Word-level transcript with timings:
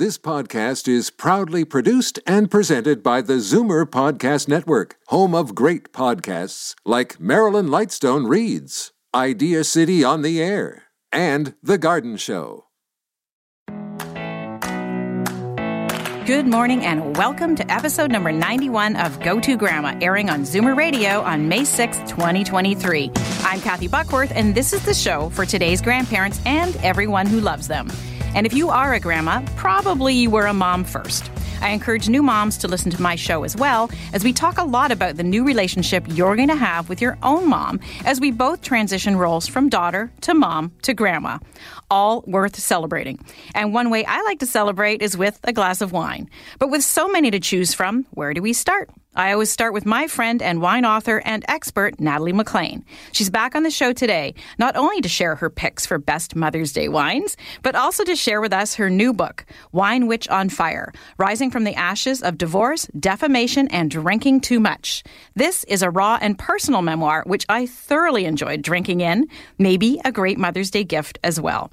This 0.00 0.16
podcast 0.16 0.88
is 0.88 1.10
proudly 1.10 1.62
produced 1.62 2.20
and 2.26 2.50
presented 2.50 3.02
by 3.02 3.20
the 3.20 3.34
Zoomer 3.34 3.84
Podcast 3.84 4.48
Network, 4.48 4.96
home 5.08 5.34
of 5.34 5.54
great 5.54 5.92
podcasts 5.92 6.74
like 6.86 7.20
Marilyn 7.20 7.66
Lightstone 7.66 8.26
Reads, 8.26 8.92
Idea 9.14 9.62
City 9.62 10.02
on 10.02 10.22
the 10.22 10.42
Air, 10.42 10.84
and 11.12 11.52
The 11.62 11.76
Garden 11.76 12.16
Show. 12.16 12.64
Good 16.24 16.46
morning 16.46 16.82
and 16.86 17.14
welcome 17.18 17.54
to 17.56 17.70
episode 17.70 18.10
number 18.10 18.32
91 18.32 18.96
of 18.96 19.20
Go 19.20 19.38
To 19.38 19.54
Grandma, 19.54 19.98
airing 20.00 20.30
on 20.30 20.44
Zoomer 20.44 20.74
Radio 20.74 21.20
on 21.20 21.46
May 21.46 21.66
6, 21.66 21.98
2023. 22.08 23.10
I'm 23.42 23.60
Kathy 23.60 23.86
Buckworth, 23.86 24.32
and 24.34 24.54
this 24.54 24.72
is 24.72 24.82
the 24.86 24.94
show 24.94 25.28
for 25.28 25.44
today's 25.44 25.82
grandparents 25.82 26.40
and 26.46 26.74
everyone 26.76 27.26
who 27.26 27.42
loves 27.42 27.68
them. 27.68 27.90
And 28.34 28.46
if 28.46 28.52
you 28.52 28.70
are 28.70 28.94
a 28.94 29.00
grandma, 29.00 29.42
probably 29.56 30.14
you 30.14 30.30
were 30.30 30.46
a 30.46 30.54
mom 30.54 30.84
first. 30.84 31.30
I 31.60 31.70
encourage 31.70 32.08
new 32.08 32.22
moms 32.22 32.56
to 32.58 32.68
listen 32.68 32.90
to 32.92 33.02
my 33.02 33.16
show 33.16 33.44
as 33.44 33.54
well, 33.54 33.90
as 34.12 34.24
we 34.24 34.32
talk 34.32 34.56
a 34.58 34.64
lot 34.64 34.92
about 34.92 35.16
the 35.16 35.22
new 35.22 35.44
relationship 35.44 36.04
you're 36.08 36.36
going 36.36 36.48
to 36.48 36.56
have 36.56 36.88
with 36.88 37.02
your 37.02 37.18
own 37.22 37.48
mom 37.48 37.80
as 38.04 38.18
we 38.20 38.30
both 38.30 38.62
transition 38.62 39.16
roles 39.16 39.46
from 39.46 39.68
daughter 39.68 40.10
to 40.22 40.32
mom 40.32 40.72
to 40.82 40.94
grandma. 40.94 41.38
All 41.90 42.22
worth 42.26 42.56
celebrating. 42.56 43.18
And 43.54 43.74
one 43.74 43.90
way 43.90 44.04
I 44.06 44.22
like 44.22 44.38
to 44.38 44.46
celebrate 44.46 45.02
is 45.02 45.16
with 45.16 45.38
a 45.44 45.52
glass 45.52 45.80
of 45.80 45.92
wine. 45.92 46.30
But 46.58 46.70
with 46.70 46.82
so 46.82 47.08
many 47.08 47.30
to 47.30 47.40
choose 47.40 47.74
from, 47.74 48.06
where 48.12 48.32
do 48.32 48.40
we 48.40 48.52
start? 48.52 48.90
I 49.16 49.32
always 49.32 49.50
start 49.50 49.72
with 49.72 49.86
my 49.86 50.06
friend 50.06 50.40
and 50.40 50.62
wine 50.62 50.84
author 50.84 51.20
and 51.24 51.44
expert, 51.48 51.98
Natalie 51.98 52.32
MacLean. 52.32 52.84
She's 53.10 53.28
back 53.28 53.56
on 53.56 53.64
the 53.64 53.70
show 53.70 53.92
today, 53.92 54.34
not 54.56 54.76
only 54.76 55.00
to 55.00 55.08
share 55.08 55.34
her 55.34 55.50
picks 55.50 55.84
for 55.84 55.98
best 55.98 56.36
Mother's 56.36 56.72
Day 56.72 56.88
wines, 56.88 57.36
but 57.62 57.74
also 57.74 58.04
to 58.04 58.14
share 58.14 58.40
with 58.40 58.52
us 58.52 58.74
her 58.74 58.88
new 58.88 59.12
book, 59.12 59.44
Wine 59.72 60.06
Witch 60.06 60.28
on 60.28 60.48
Fire 60.48 60.92
Rising 61.18 61.50
from 61.50 61.64
the 61.64 61.74
Ashes 61.74 62.22
of 62.22 62.38
Divorce, 62.38 62.86
Defamation, 62.98 63.66
and 63.68 63.90
Drinking 63.90 64.42
Too 64.42 64.60
Much. 64.60 65.02
This 65.34 65.64
is 65.64 65.82
a 65.82 65.90
raw 65.90 66.16
and 66.22 66.38
personal 66.38 66.80
memoir, 66.80 67.24
which 67.26 67.46
I 67.48 67.66
thoroughly 67.66 68.26
enjoyed 68.26 68.62
drinking 68.62 69.00
in, 69.00 69.26
maybe 69.58 70.00
a 70.04 70.12
great 70.12 70.38
Mother's 70.38 70.70
Day 70.70 70.84
gift 70.84 71.18
as 71.24 71.40
well. 71.40 71.72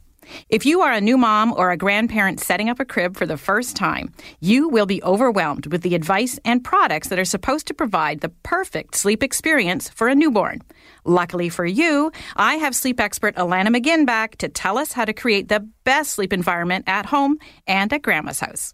If 0.50 0.66
you 0.66 0.82
are 0.82 0.92
a 0.92 1.02
new 1.02 1.18
mom 1.18 1.54
or 1.54 1.72
a 1.72 1.78
grandparent 1.78 2.40
setting 2.40 2.70
up 2.70 2.80
a 2.80 2.86
crib 2.86 3.18
for 3.18 3.26
the 3.26 3.38
first 3.38 3.76
time, 3.76 4.14
you 4.40 4.70
will 4.70 4.86
be 4.86 5.04
overwhelmed 5.04 5.68
with 5.68 5.82
the 5.82 5.96
advice 5.96 6.40
and 6.46 6.64
products 6.64 7.10
that 7.10 7.20
are 7.20 7.26
supposed 7.26 7.68
to 7.68 7.74
provide 7.74 8.22
the 8.22 8.30
perfect 8.44 8.96
sleep 8.96 9.24
experience 9.24 9.90
for 9.90 10.08
a 10.08 10.16
newborn. 10.16 10.62
Luckily 11.06 11.50
for 11.50 11.66
you, 11.66 12.12
I 12.36 12.56
have 12.56 12.76
sleep 12.76 13.00
expert 13.00 13.36
Alanna 13.36 13.76
McGinn 13.76 14.06
back 14.06 14.38
to 14.38 14.50
tell 14.50 14.78
us 14.78 14.94
how 14.94 15.06
to 15.06 15.14
create 15.14 15.48
the 15.48 15.68
best 15.84 16.14
sleep 16.14 16.34
environment 16.34 16.86
at 16.88 17.06
home 17.06 17.38
and 17.66 17.92
at 17.92 18.02
grandma's 18.02 18.40
house. 18.40 18.74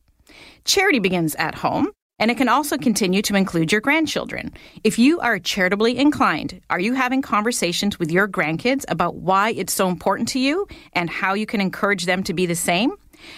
Charity 0.65 0.99
begins 0.99 1.35
at 1.35 1.55
home 1.55 1.89
and 2.19 2.31
it 2.31 2.37
can 2.37 2.49
also 2.49 2.77
continue 2.77 3.21
to 3.23 3.35
include 3.35 3.71
your 3.71 3.81
grandchildren. 3.81 4.53
If 4.83 4.99
you 4.99 5.19
are 5.19 5.39
charitably 5.39 5.97
inclined, 5.97 6.61
are 6.69 6.79
you 6.79 6.93
having 6.93 7.21
conversations 7.21 7.99
with 7.99 8.11
your 8.11 8.27
grandkids 8.27 8.85
about 8.87 9.15
why 9.15 9.51
it's 9.51 9.73
so 9.73 9.87
important 9.89 10.29
to 10.29 10.39
you 10.39 10.67
and 10.93 11.09
how 11.09 11.33
you 11.33 11.45
can 11.45 11.61
encourage 11.61 12.05
them 12.05 12.23
to 12.23 12.33
be 12.33 12.45
the 12.45 12.55
same? 12.55 12.93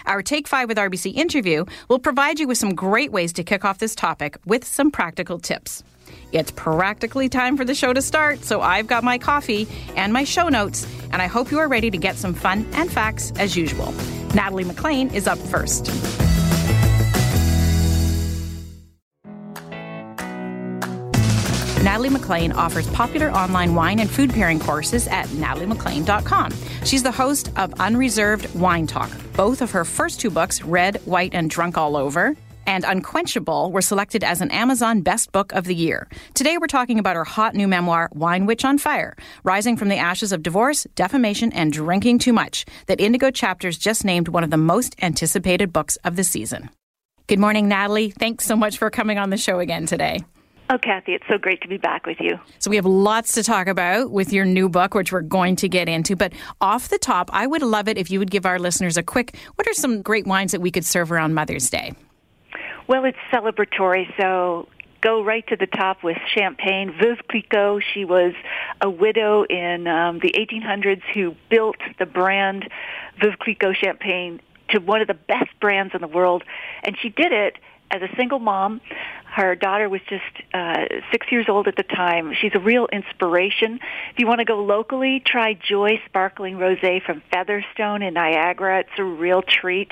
Our 0.05 0.21
Take 0.21 0.47
5 0.47 0.67
with 0.67 0.77
RBC 0.77 1.15
interview 1.15 1.65
will 1.89 1.99
provide 1.99 2.39
you 2.39 2.47
with 2.47 2.57
some 2.57 2.75
great 2.75 3.11
ways 3.11 3.33
to 3.33 3.43
kick 3.43 3.65
off 3.65 3.77
this 3.77 3.95
topic 3.95 4.37
with 4.45 4.65
some 4.65 4.91
practical 4.91 5.39
tips. 5.39 5.83
It's 6.31 6.51
practically 6.51 7.29
time 7.29 7.57
for 7.57 7.65
the 7.65 7.75
show 7.75 7.93
to 7.93 8.01
start, 8.01 8.43
so 8.43 8.61
I've 8.61 8.87
got 8.87 9.03
my 9.03 9.17
coffee 9.17 9.67
and 9.95 10.11
my 10.11 10.23
show 10.23 10.49
notes, 10.49 10.87
and 11.11 11.21
I 11.21 11.27
hope 11.27 11.51
you 11.51 11.59
are 11.59 11.67
ready 11.67 11.89
to 11.89 11.97
get 11.97 12.15
some 12.15 12.33
fun 12.33 12.67
and 12.73 12.91
facts 12.91 13.31
as 13.37 13.55
usual. 13.55 13.93
Natalie 14.33 14.65
MacLean 14.65 15.09
is 15.13 15.27
up 15.27 15.37
first. 15.37 15.89
Natalie 21.85 22.09
MacLean 22.09 22.51
offers 22.51 22.89
popular 22.89 23.29
online 23.29 23.75
wine 23.75 23.99
and 23.99 24.09
food 24.09 24.31
pairing 24.31 24.59
courses 24.59 25.07
at 25.07 25.27
nataliemaclean.com. 25.27 26.51
She's 26.83 27.03
the 27.03 27.11
host 27.11 27.51
of 27.57 27.79
Unreserved 27.79 28.51
Wine 28.55 28.87
Talk. 28.87 29.11
Both 29.33 29.61
of 29.61 29.69
her 29.69 29.85
first 29.85 30.19
two 30.19 30.31
books, 30.31 30.63
Red, 30.63 30.95
White, 31.05 31.35
and 31.35 31.47
Drunk 31.47 31.77
All 31.77 31.95
Over, 31.95 32.35
and 32.65 32.83
Unquenchable 32.85 33.71
were 33.71 33.83
selected 33.83 34.23
as 34.23 34.41
an 34.41 34.49
Amazon 34.49 35.01
Best 35.01 35.31
Book 35.31 35.53
of 35.53 35.65
the 35.65 35.75
Year. 35.75 36.07
Today 36.33 36.57
we're 36.57 36.65
talking 36.65 36.97
about 36.97 37.15
her 37.15 37.23
hot 37.23 37.53
new 37.53 37.67
memoir, 37.67 38.09
Wine 38.13 38.47
Witch 38.47 38.65
on 38.65 38.79
Fire 38.79 39.15
Rising 39.43 39.77
from 39.77 39.89
the 39.89 39.97
Ashes 39.97 40.31
of 40.31 40.41
Divorce, 40.41 40.87
Defamation, 40.95 41.53
and 41.53 41.71
Drinking 41.71 42.17
Too 42.17 42.33
Much, 42.33 42.65
that 42.87 42.99
Indigo 42.99 43.29
Chapters 43.29 43.77
just 43.77 44.03
named 44.03 44.27
one 44.27 44.43
of 44.43 44.49
the 44.49 44.57
most 44.57 44.95
anticipated 45.03 45.71
books 45.71 45.97
of 45.97 46.15
the 46.15 46.23
season. 46.23 46.71
Good 47.27 47.37
morning, 47.37 47.67
Natalie. 47.67 48.09
Thanks 48.09 48.43
so 48.43 48.55
much 48.55 48.79
for 48.79 48.89
coming 48.89 49.19
on 49.19 49.29
the 49.29 49.37
show 49.37 49.59
again 49.59 49.85
today. 49.85 50.23
Oh, 50.69 50.79
Kathy, 50.79 51.13
it's 51.13 51.27
so 51.27 51.37
great 51.37 51.61
to 51.61 51.67
be 51.67 51.77
back 51.77 52.07
with 52.07 52.19
you. 52.19 52.39
So, 52.59 52.69
we 52.69 52.75
have 52.75 52.85
lots 52.85 53.33
to 53.33 53.43
talk 53.43 53.67
about 53.67 54.11
with 54.11 54.33
your 54.33 54.45
new 54.45 54.67
book, 54.67 54.95
which 54.95 55.11
we're 55.11 55.21
going 55.21 55.55
to 55.57 55.69
get 55.69 55.87
into. 55.87 56.15
But 56.15 56.33
off 56.59 56.89
the 56.89 56.97
top, 56.97 57.29
I 57.31 57.45
would 57.45 57.61
love 57.61 57.87
it 57.87 57.97
if 57.97 58.09
you 58.09 58.17
would 58.19 58.31
give 58.31 58.45
our 58.45 58.57
listeners 58.57 58.97
a 58.97 59.03
quick 59.03 59.37
what 59.55 59.67
are 59.67 59.73
some 59.73 60.01
great 60.01 60.25
wines 60.25 60.51
that 60.53 60.61
we 60.61 60.71
could 60.71 60.85
serve 60.85 61.11
around 61.11 61.33
Mother's 61.33 61.69
Day? 61.69 61.93
Well, 62.87 63.05
it's 63.05 63.17
celebratory, 63.31 64.05
so 64.19 64.67
go 65.01 65.23
right 65.23 65.45
to 65.47 65.55
the 65.55 65.67
top 65.67 66.03
with 66.03 66.17
champagne. 66.33 66.91
Veuve 66.91 67.19
Clicquot, 67.29 67.81
she 67.93 68.05
was 68.05 68.33
a 68.81 68.89
widow 68.89 69.43
in 69.43 69.87
um, 69.87 70.19
the 70.19 70.33
1800s 70.33 71.01
who 71.13 71.35
built 71.49 71.77
the 71.99 72.07
brand 72.07 72.67
Veuve 73.21 73.37
Clicquot 73.37 73.73
champagne 73.73 74.41
to 74.69 74.79
one 74.79 75.01
of 75.01 75.07
the 75.07 75.13
best 75.13 75.51
brands 75.59 75.93
in 75.93 76.01
the 76.01 76.07
world, 76.07 76.43
and 76.83 76.97
she 76.99 77.09
did 77.09 77.31
it 77.31 77.57
as 77.91 78.01
a 78.01 78.15
single 78.15 78.39
mom 78.39 78.81
her 79.35 79.53
daughter 79.53 79.89
was 79.89 79.99
just 80.09 80.23
uh, 80.53 80.85
six 81.11 81.27
years 81.29 81.47
old 81.49 81.67
at 81.67 81.75
the 81.75 81.83
time. 81.83 82.33
She's 82.39 82.53
a 82.55 82.59
real 82.59 82.87
inspiration. 82.91 83.79
If 84.13 84.19
you 84.19 84.27
want 84.27 84.39
to 84.39 84.45
go 84.45 84.63
locally, 84.63 85.21
try 85.25 85.53
Joy 85.55 85.99
Sparkling 86.05 86.55
Rosé 86.55 87.03
from 87.03 87.21
Featherstone 87.33 88.01
in 88.01 88.13
Niagara. 88.13 88.79
It's 88.79 88.97
a 88.97 89.03
real 89.03 89.41
treat. 89.41 89.91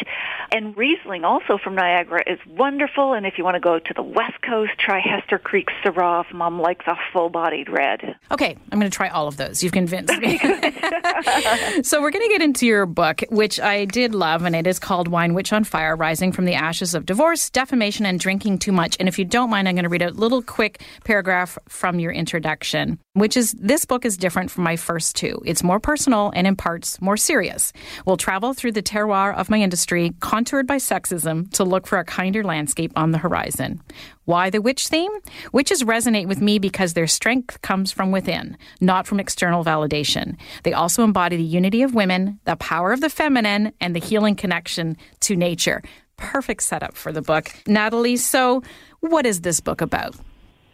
And 0.53 0.77
Riesling, 0.77 1.25
also 1.25 1.57
from 1.61 1.75
Niagara, 1.75 2.23
is 2.25 2.39
wonderful. 2.47 3.13
And 3.13 3.25
if 3.25 3.37
you 3.37 3.43
want 3.43 3.55
to 3.55 3.59
go 3.59 3.79
to 3.79 3.93
the 3.93 4.01
West 4.01 4.41
Coast, 4.47 4.71
try 4.79 5.01
Hester 5.01 5.39
Creek 5.39 5.67
Syrah 5.83 6.23
Mom 6.33 6.61
likes 6.61 6.85
a 6.87 6.95
full-bodied 7.11 7.67
red. 7.69 8.15
Okay, 8.31 8.55
I'm 8.71 8.79
going 8.79 8.89
to 8.89 8.95
try 8.95 9.09
all 9.09 9.27
of 9.27 9.35
those. 9.35 9.61
You've 9.61 9.73
convinced 9.73 10.17
me. 10.19 10.37
so 11.83 12.01
we're 12.01 12.11
going 12.11 12.25
to 12.25 12.29
get 12.29 12.41
into 12.41 12.65
your 12.65 12.85
book, 12.85 13.23
which 13.29 13.59
I 13.59 13.85
did 13.85 14.15
love, 14.15 14.43
and 14.43 14.55
it 14.55 14.67
is 14.67 14.79
called 14.79 15.09
Wine 15.09 15.33
Witch 15.33 15.51
on 15.51 15.65
Fire: 15.65 15.95
Rising 15.95 16.31
from 16.31 16.45
the 16.45 16.53
Ashes 16.53 16.95
of 16.95 17.05
Divorce, 17.05 17.49
Defamation, 17.49 18.05
and 18.05 18.19
Drinking 18.19 18.59
Too 18.59 18.71
Much. 18.71 18.95
And 18.99 19.09
if 19.09 19.19
you 19.19 19.25
don't 19.33 19.49
mind, 19.49 19.67
I'm 19.67 19.73
going 19.73 19.83
to 19.83 19.89
read 19.89 20.03
a 20.03 20.11
little 20.11 20.43
quick 20.43 20.83
paragraph 21.05 21.57
from 21.67 21.99
your 21.99 22.11
introduction, 22.11 22.99
which 23.13 23.35
is 23.35 23.53
this 23.53 23.83
book 23.83 24.05
is 24.05 24.15
different 24.15 24.51
from 24.51 24.63
my 24.63 24.75
first 24.75 25.15
two. 25.15 25.41
It's 25.43 25.63
more 25.63 25.79
personal 25.79 26.31
and 26.35 26.45
in 26.45 26.55
parts 26.55 27.01
more 27.01 27.17
serious. 27.17 27.73
We'll 28.05 28.15
travel 28.15 28.53
through 28.53 28.73
the 28.73 28.83
terroir 28.83 29.35
of 29.35 29.49
my 29.49 29.59
industry, 29.59 30.13
contoured 30.19 30.67
by 30.67 30.75
sexism, 30.75 31.51
to 31.53 31.63
look 31.63 31.87
for 31.87 31.97
a 31.97 32.05
kinder 32.05 32.43
landscape 32.43 32.91
on 32.95 33.09
the 33.09 33.17
horizon. 33.17 33.81
Why 34.25 34.51
the 34.51 34.61
witch 34.61 34.87
theme? 34.87 35.11
Witches 35.51 35.83
resonate 35.83 36.27
with 36.27 36.39
me 36.39 36.59
because 36.59 36.93
their 36.93 37.07
strength 37.07 37.59
comes 37.63 37.91
from 37.91 38.11
within, 38.11 38.55
not 38.81 39.07
from 39.07 39.19
external 39.19 39.65
validation. 39.65 40.37
They 40.61 40.73
also 40.73 41.03
embody 41.03 41.37
the 41.37 41.43
unity 41.43 41.81
of 41.81 41.95
women, 41.95 42.39
the 42.45 42.55
power 42.55 42.93
of 42.93 43.01
the 43.01 43.09
feminine, 43.09 43.73
and 43.81 43.95
the 43.95 43.99
healing 43.99 44.35
connection 44.35 44.95
to 45.21 45.35
nature 45.35 45.81
perfect 46.17 46.63
setup 46.63 46.95
for 46.95 47.11
the 47.11 47.21
book. 47.21 47.51
Natalie, 47.67 48.17
so 48.17 48.63
what 48.99 49.25
is 49.25 49.41
this 49.41 49.59
book 49.59 49.81
about? 49.81 50.15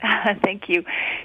Thank 0.44 0.69
you. 0.69 0.83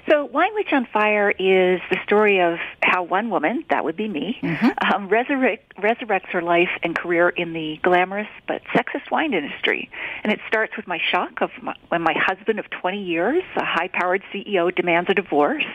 So, 0.09 0.25
Wine 0.25 0.53
Witch 0.53 0.73
on 0.73 0.85
Fire 0.91 1.31
is 1.31 1.79
the 1.89 1.97
story 2.03 2.41
of 2.41 2.57
how 2.81 3.03
one 3.03 3.29
woman, 3.29 3.63
that 3.69 3.83
would 3.83 3.95
be 3.95 4.07
me, 4.07 4.37
mm-hmm. 4.41 4.93
um, 4.93 5.07
resurrect, 5.07 5.75
resurrects 5.77 6.27
her 6.31 6.41
life 6.41 6.69
and 6.83 6.95
career 6.95 7.29
in 7.29 7.53
the 7.53 7.79
glamorous 7.83 8.27
but 8.47 8.61
sexist 8.75 9.09
wine 9.11 9.33
industry. 9.33 9.89
And 10.23 10.31
it 10.31 10.39
starts 10.47 10.75
with 10.75 10.87
my 10.87 10.99
shock 10.99 11.41
of 11.41 11.51
my, 11.61 11.73
when 11.87 12.01
my 12.01 12.13
husband 12.17 12.59
of 12.59 12.69
20 12.69 13.01
years, 13.01 13.43
a 13.55 13.65
high 13.65 13.89
powered 13.91 14.23
CEO, 14.33 14.75
demands 14.75 15.09
a 15.09 15.13
divorce. 15.13 15.65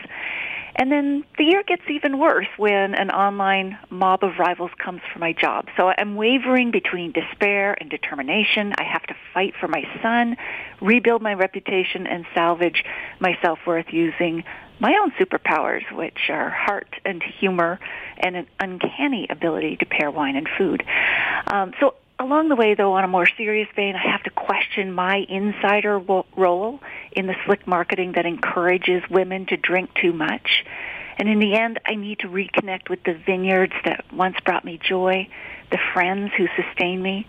And 0.75 0.91
then 0.91 1.23
the 1.37 1.43
year 1.43 1.63
gets 1.63 1.83
even 1.89 2.17
worse 2.17 2.47
when 2.57 2.95
an 2.95 3.11
online 3.11 3.77
mob 3.89 4.23
of 4.23 4.39
rivals 4.39 4.71
comes 4.77 5.01
for 5.11 5.19
my 5.19 5.33
job. 5.33 5.67
So 5.77 5.91
I'm 5.95 6.15
wavering 6.15 6.71
between 6.71 7.11
despair 7.11 7.75
and 7.79 7.89
determination. 7.89 8.73
I 8.77 8.83
have 8.83 9.03
to 9.03 9.15
fight 9.33 9.53
for 9.59 9.67
my 9.67 9.83
son, 10.01 10.37
rebuild 10.81 11.21
my 11.21 11.33
reputation, 11.33 12.07
and 12.07 12.25
salvage 12.33 12.83
my 13.19 13.37
self-worth 13.41 13.87
using 13.91 14.43
my 14.79 14.97
own 15.01 15.11
superpowers, 15.11 15.83
which 15.91 16.29
are 16.29 16.49
heart 16.49 16.95
and 17.05 17.21
humor 17.21 17.79
and 18.17 18.35
an 18.35 18.47
uncanny 18.59 19.27
ability 19.29 19.77
to 19.77 19.85
pair 19.85 20.09
wine 20.09 20.35
and 20.35 20.49
food. 20.57 20.83
Um, 21.51 21.73
so 21.79 21.95
along 22.17 22.49
the 22.49 22.55
way, 22.55 22.73
though, 22.73 22.93
on 22.93 23.03
a 23.03 23.07
more 23.07 23.27
serious 23.37 23.67
vein, 23.75 23.95
I 23.95 24.11
have 24.11 24.23
to 24.23 24.29
question 24.31 24.91
my 24.91 25.17
insider 25.29 25.99
role 25.99 26.79
in 27.11 27.27
the 27.27 27.35
slick 27.45 27.67
marketing 27.67 28.13
that 28.13 28.25
encourages 28.25 29.03
women 29.09 29.45
to 29.47 29.57
drink 29.57 29.93
too 29.95 30.13
much. 30.13 30.63
And 31.17 31.29
in 31.29 31.39
the 31.39 31.55
end, 31.55 31.79
I 31.85 31.95
need 31.95 32.19
to 32.19 32.27
reconnect 32.27 32.89
with 32.89 33.03
the 33.03 33.13
vineyards 33.13 33.73
that 33.85 34.05
once 34.11 34.37
brought 34.43 34.65
me 34.65 34.79
joy, 34.81 35.27
the 35.69 35.77
friends 35.93 36.31
who 36.37 36.47
sustained 36.55 37.03
me, 37.03 37.27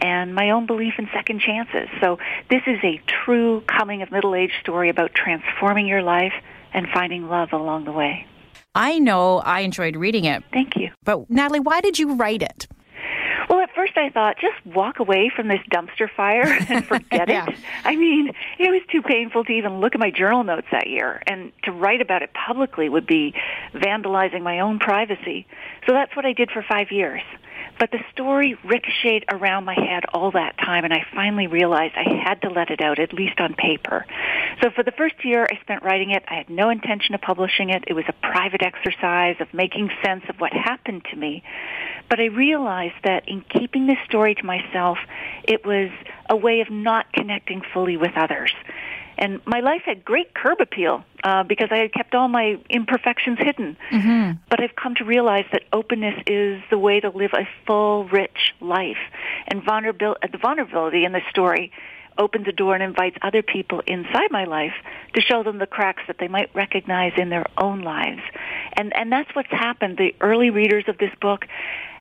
and 0.00 0.34
my 0.34 0.50
own 0.50 0.66
belief 0.66 0.94
in 0.98 1.08
second 1.12 1.40
chances. 1.40 1.88
So 2.00 2.18
this 2.50 2.62
is 2.66 2.78
a 2.84 3.00
true 3.24 3.62
coming 3.62 4.02
of 4.02 4.10
middle 4.10 4.34
age 4.34 4.52
story 4.60 4.90
about 4.90 5.14
transforming 5.14 5.86
your 5.86 6.02
life 6.02 6.34
and 6.72 6.86
finding 6.92 7.28
love 7.28 7.52
along 7.52 7.84
the 7.84 7.92
way. 7.92 8.26
I 8.74 8.98
know 8.98 9.38
I 9.38 9.60
enjoyed 9.60 9.96
reading 9.96 10.24
it. 10.24 10.42
Thank 10.52 10.76
you. 10.76 10.90
But 11.04 11.28
Natalie, 11.28 11.60
why 11.60 11.80
did 11.80 11.98
you 11.98 12.14
write 12.14 12.42
it? 12.42 12.66
First 13.92 14.06
I 14.06 14.10
thought, 14.10 14.36
just 14.38 14.64
walk 14.64 15.00
away 15.00 15.30
from 15.34 15.48
this 15.48 15.60
dumpster 15.70 16.08
fire 16.16 16.46
and 16.68 16.86
forget 16.86 17.28
yeah. 17.28 17.48
it. 17.48 17.58
I 17.84 17.96
mean, 17.96 18.32
it 18.58 18.70
was 18.70 18.82
too 18.90 19.02
painful 19.02 19.44
to 19.44 19.52
even 19.52 19.80
look 19.80 19.94
at 19.94 20.00
my 20.00 20.10
journal 20.10 20.44
notes 20.44 20.66
that 20.72 20.88
year, 20.88 21.22
and 21.26 21.52
to 21.64 21.72
write 21.72 22.00
about 22.00 22.22
it 22.22 22.30
publicly 22.32 22.88
would 22.88 23.06
be 23.06 23.34
vandalizing 23.74 24.42
my 24.42 24.60
own 24.60 24.78
privacy. 24.78 25.46
So 25.86 25.92
that's 25.92 26.14
what 26.16 26.24
I 26.24 26.32
did 26.32 26.50
for 26.50 26.64
five 26.66 26.90
years. 26.90 27.22
But 27.78 27.90
the 27.90 27.98
story 28.12 28.56
ricocheted 28.64 29.24
around 29.30 29.64
my 29.64 29.74
head 29.74 30.04
all 30.12 30.30
that 30.32 30.56
time, 30.58 30.84
and 30.84 30.92
I 30.92 31.04
finally 31.14 31.46
realized 31.46 31.94
I 31.96 32.22
had 32.22 32.42
to 32.42 32.50
let 32.50 32.70
it 32.70 32.80
out, 32.80 32.98
at 32.98 33.12
least 33.12 33.40
on 33.40 33.54
paper. 33.54 34.06
So 34.62 34.70
for 34.70 34.82
the 34.82 34.92
first 34.92 35.16
year 35.24 35.46
I 35.50 35.58
spent 35.62 35.82
writing 35.82 36.10
it, 36.10 36.22
I 36.28 36.34
had 36.34 36.50
no 36.50 36.70
intention 36.70 37.14
of 37.14 37.20
publishing 37.20 37.70
it. 37.70 37.84
It 37.86 37.94
was 37.94 38.04
a 38.08 38.12
private 38.12 38.62
exercise 38.62 39.36
of 39.40 39.52
making 39.52 39.90
sense 40.04 40.22
of 40.28 40.36
what 40.36 40.52
happened 40.52 41.04
to 41.10 41.16
me. 41.16 41.42
But 42.12 42.20
I 42.20 42.26
realized 42.26 42.96
that 43.04 43.26
in 43.26 43.40
keeping 43.40 43.86
this 43.86 43.96
story 44.04 44.34
to 44.34 44.44
myself, 44.44 44.98
it 45.44 45.64
was 45.64 45.88
a 46.28 46.36
way 46.36 46.60
of 46.60 46.68
not 46.68 47.10
connecting 47.14 47.62
fully 47.72 47.96
with 47.96 48.10
others. 48.16 48.52
And 49.16 49.40
my 49.46 49.60
life 49.60 49.80
had 49.86 50.04
great 50.04 50.34
curb 50.34 50.60
appeal 50.60 51.04
uh, 51.24 51.42
because 51.44 51.68
I 51.70 51.78
had 51.78 51.94
kept 51.94 52.14
all 52.14 52.28
my 52.28 52.58
imperfections 52.68 53.38
hidden. 53.38 53.78
Mm-hmm. 53.90 54.32
But 54.50 54.62
I've 54.62 54.76
come 54.76 54.94
to 54.96 55.04
realize 55.06 55.46
that 55.52 55.62
openness 55.72 56.22
is 56.26 56.60
the 56.68 56.76
way 56.76 57.00
to 57.00 57.08
live 57.08 57.30
a 57.32 57.48
full, 57.66 58.04
rich 58.04 58.52
life. 58.60 58.98
And 59.48 59.62
vulnerabil- 59.62 60.16
the 60.30 60.36
vulnerability 60.36 61.06
in 61.06 61.12
this 61.12 61.24
story 61.30 61.72
opens 62.18 62.46
a 62.48 62.52
door 62.52 62.74
and 62.74 62.82
invites 62.82 63.16
other 63.22 63.42
people 63.42 63.82
inside 63.86 64.30
my 64.30 64.44
life 64.44 64.74
to 65.14 65.20
show 65.20 65.42
them 65.42 65.58
the 65.58 65.66
cracks 65.66 66.02
that 66.06 66.16
they 66.18 66.28
might 66.28 66.54
recognize 66.54 67.12
in 67.16 67.28
their 67.28 67.46
own 67.58 67.82
lives. 67.82 68.22
And 68.74 68.94
and 68.96 69.12
that's 69.12 69.34
what's 69.34 69.50
happened. 69.50 69.98
The 69.98 70.14
early 70.20 70.50
readers 70.50 70.84
of 70.88 70.98
this 70.98 71.12
book, 71.20 71.46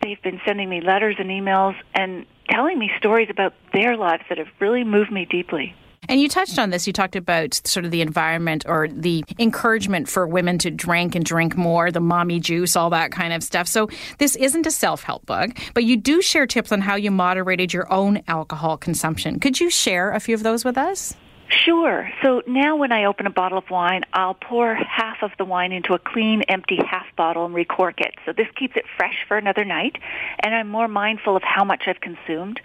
they've 0.02 0.22
been 0.22 0.42
sending 0.46 0.70
me 0.70 0.82
letters 0.82 1.16
and 1.20 1.30
emails 1.30 1.76
and 1.94 2.26
telling 2.50 2.78
me 2.78 2.92
stories 2.98 3.30
about 3.30 3.54
their 3.74 3.96
lives 3.98 4.24
that 4.30 4.38
have 4.38 4.50
really 4.60 4.84
moved 4.84 5.12
me 5.12 5.26
deeply. 5.26 5.76
And 6.12 6.20
you 6.20 6.28
touched 6.28 6.60
on 6.60 6.72
this. 6.72 6.88
You 6.88 6.92
talked 6.92 7.16
about 7.16 7.54
sort 7.66 7.86
of 7.86 7.92
the 7.92 8.02
environment 8.02 8.66
or 8.68 8.90
the 8.90 9.24
encouragement 9.40 10.10
for 10.10 10.28
women 10.28 10.58
to 10.58 10.70
drink 10.70 11.16
and 11.16 11.24
drink 11.24 11.56
more, 11.56 11.90
the 11.90 12.02
mommy 12.02 12.42
juice, 12.42 12.76
all 12.76 12.90
that 12.90 13.14
kind 13.14 13.32
of 13.32 13.42
stuff. 13.42 13.66
So 13.66 13.88
this 14.18 14.36
isn't 14.36 14.68
a 14.68 14.72
self 14.72 15.04
help 15.04 15.26
book, 15.26 15.52
but 15.74 15.86
you 15.86 15.96
do 15.96 16.22
share 16.22 16.46
tips 16.46 16.74
on 16.74 16.82
how 16.82 16.96
you 16.96 17.12
moderated 17.12 17.72
your 17.72 17.90
own 17.90 18.24
alcohol 18.28 18.76
consumption. 18.76 19.40
Could 19.40 19.62
you 19.62 19.70
share 19.70 20.12
a 20.12 20.20
few 20.20 20.36
of 20.36 20.44
those 20.44 20.66
with 20.66 20.78
us? 20.78 21.16
Sure. 21.48 22.10
So 22.22 22.42
now 22.46 22.76
when 22.76 22.92
I 22.92 23.06
open 23.06 23.26
a 23.26 23.32
bottle 23.32 23.58
of 23.58 23.70
wine, 23.70 24.02
I'll 24.12 24.34
pour 24.34 24.76
half 24.76 25.24
of 25.24 25.32
the 25.38 25.46
wine 25.46 25.72
into 25.72 25.94
a 25.94 26.00
clean, 26.00 26.42
empty 26.50 26.80
half 26.86 27.06
bottle 27.16 27.46
and 27.46 27.56
recork 27.56 28.02
it. 28.02 28.16
So 28.26 28.34
this 28.34 28.48
keeps 28.58 28.76
it 28.76 28.84
fresh 28.98 29.26
for 29.30 29.38
another 29.38 29.64
night, 29.64 29.96
and 30.42 30.54
I'm 30.54 30.68
more 30.68 30.90
mindful 30.90 31.38
of 31.38 31.44
how 31.44 31.64
much 31.64 31.84
I've 31.88 32.02
consumed. 32.02 32.60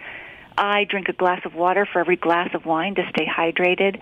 I 0.57 0.85
drink 0.85 1.07
a 1.07 1.13
glass 1.13 1.41
of 1.45 1.53
water 1.53 1.85
for 1.85 1.99
every 1.99 2.15
glass 2.15 2.49
of 2.53 2.65
wine 2.65 2.95
to 2.95 3.07
stay 3.09 3.25
hydrated. 3.25 3.99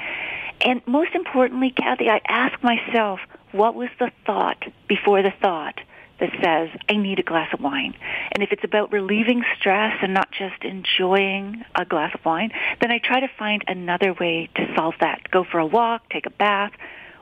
And 0.62 0.82
most 0.88 1.14
importantly, 1.14 1.72
Kathy, 1.72 2.10
I 2.10 2.22
ask 2.28 2.62
myself, 2.64 3.20
what 3.52 3.76
was 3.76 3.90
the 4.00 4.12
thought 4.26 4.64
before 4.88 5.22
the 5.22 5.34
thought 5.42 5.80
that 6.20 6.30
says, 6.42 6.70
I 6.90 6.96
need 6.96 7.20
a 7.20 7.24
glass 7.24 7.54
of 7.54 7.60
wine? 7.60 7.94
And 8.32 8.42
if 8.42 8.52
it's 8.52 8.64
about 8.64 8.94
relieving 8.94 9.44
stress 9.60 9.98
and 10.02 10.14
not 10.14 10.32
just 10.32 10.64
enjoying 10.64 11.66
a 11.76 11.86
glass 11.86 12.14
of 12.14 12.24
wine, 12.24 12.52
then 12.80 12.92
I 12.92 13.00
try 13.00 13.20
to 13.20 13.28
find 13.38 13.64
another 13.68 14.14
way 14.14 14.50
to 14.56 14.74
solve 14.76 14.96
that. 15.02 15.30
Go 15.32 15.44
for 15.44 15.60
a 15.60 15.66
walk, 15.66 16.10
take 16.10 16.26
a 16.26 16.32
bath, 16.32 16.72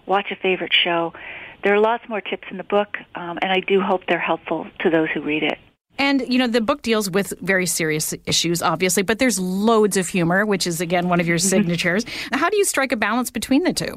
watch 0.06 0.30
a 0.32 0.36
favorite 0.36 0.74
show. 0.74 1.14
There 1.64 1.74
are 1.74 1.80
lots 1.80 2.08
more 2.08 2.22
tips 2.22 2.48
in 2.52 2.58
the 2.58 2.64
book, 2.64 2.98
um, 3.16 3.40
and 3.42 3.52
I 3.52 3.62
do 3.62 3.82
hope 3.82 4.02
they're 4.08 4.20
helpful 4.20 4.68
to 4.80 4.90
those 4.90 5.10
who 5.14 5.22
read 5.22 5.44
it. 5.44 5.58
And, 5.98 6.22
you 6.28 6.40
know, 6.40 6.48
the 6.48 6.62
book 6.62 6.81
deals 6.81 7.10
with 7.10 7.34
very 7.42 7.66
serious 7.66 8.13
issues, 8.25 8.62
obviously, 8.62 9.04
but 9.04 9.19
there's 9.19 9.40
loads 9.40 9.95
of 9.98 10.07
humor, 10.07 10.45
which 10.45 10.66
is, 10.66 10.81
again, 10.81 11.07
one 11.07 11.19
of 11.19 11.28
your 11.28 11.38
mm-hmm. 11.38 11.48
signatures. 11.48 12.06
How 12.31 12.50
do 12.50 12.57
you 12.57 12.66
strike 12.66 12.92
a 12.92 12.98
balance 12.98 13.30
between 13.30 13.63
the 13.63 13.74
two? 13.74 13.95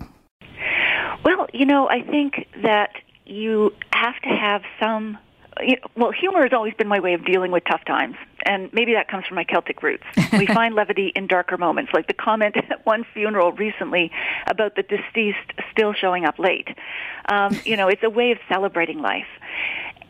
Well, 1.24 1.46
you 1.52 1.66
know, 1.66 1.88
I 1.88 2.02
think 2.02 2.46
that 2.62 2.90
you 3.24 3.72
have 3.92 4.14
to 4.22 4.28
have 4.28 4.62
some. 4.80 5.18
You 5.60 5.76
know, 5.76 5.88
well, 5.96 6.12
humor 6.12 6.42
has 6.42 6.52
always 6.52 6.74
been 6.74 6.86
my 6.86 7.00
way 7.00 7.14
of 7.14 7.24
dealing 7.24 7.50
with 7.50 7.64
tough 7.64 7.82
times, 7.86 8.16
and 8.44 8.70
maybe 8.74 8.92
that 8.92 9.08
comes 9.08 9.24
from 9.26 9.36
my 9.36 9.44
Celtic 9.44 9.82
roots. 9.82 10.04
we 10.32 10.46
find 10.58 10.74
levity 10.74 11.12
in 11.16 11.26
darker 11.26 11.56
moments, 11.56 11.92
like 11.94 12.08
the 12.08 12.14
comment 12.14 12.56
at 12.56 12.84
one 12.84 13.04
funeral 13.14 13.52
recently 13.52 14.12
about 14.46 14.76
the 14.76 14.82
deceased 14.82 15.52
still 15.72 15.94
showing 15.94 16.26
up 16.26 16.38
late. 16.38 16.68
Um, 17.28 17.58
you 17.64 17.76
know, 17.76 17.88
it's 17.88 18.02
a 18.02 18.10
way 18.10 18.32
of 18.32 18.38
celebrating 18.48 19.00
life. 19.00 19.26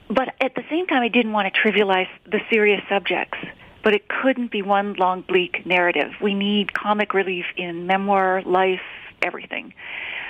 But 0.09 0.35
at 0.41 0.55
the 0.55 0.63
same 0.71 0.87
time, 0.87 1.03
I 1.03 1.09
didn't 1.09 1.33
want 1.33 1.53
to 1.53 1.61
trivialize 1.61 2.09
the 2.25 2.41
serious 2.51 2.83
subjects. 2.89 3.39
But 3.83 3.95
it 3.95 4.09
couldn't 4.09 4.51
be 4.51 4.63
one 4.63 4.95
long 4.95 5.23
bleak 5.23 5.65
narrative. 5.65 6.11
We 6.21 6.35
need 6.35 6.75
comic 6.75 7.15
relief 7.15 7.45
in 7.57 7.87
memoir, 7.87 8.43
life, 8.43 8.81
everything. 9.23 9.75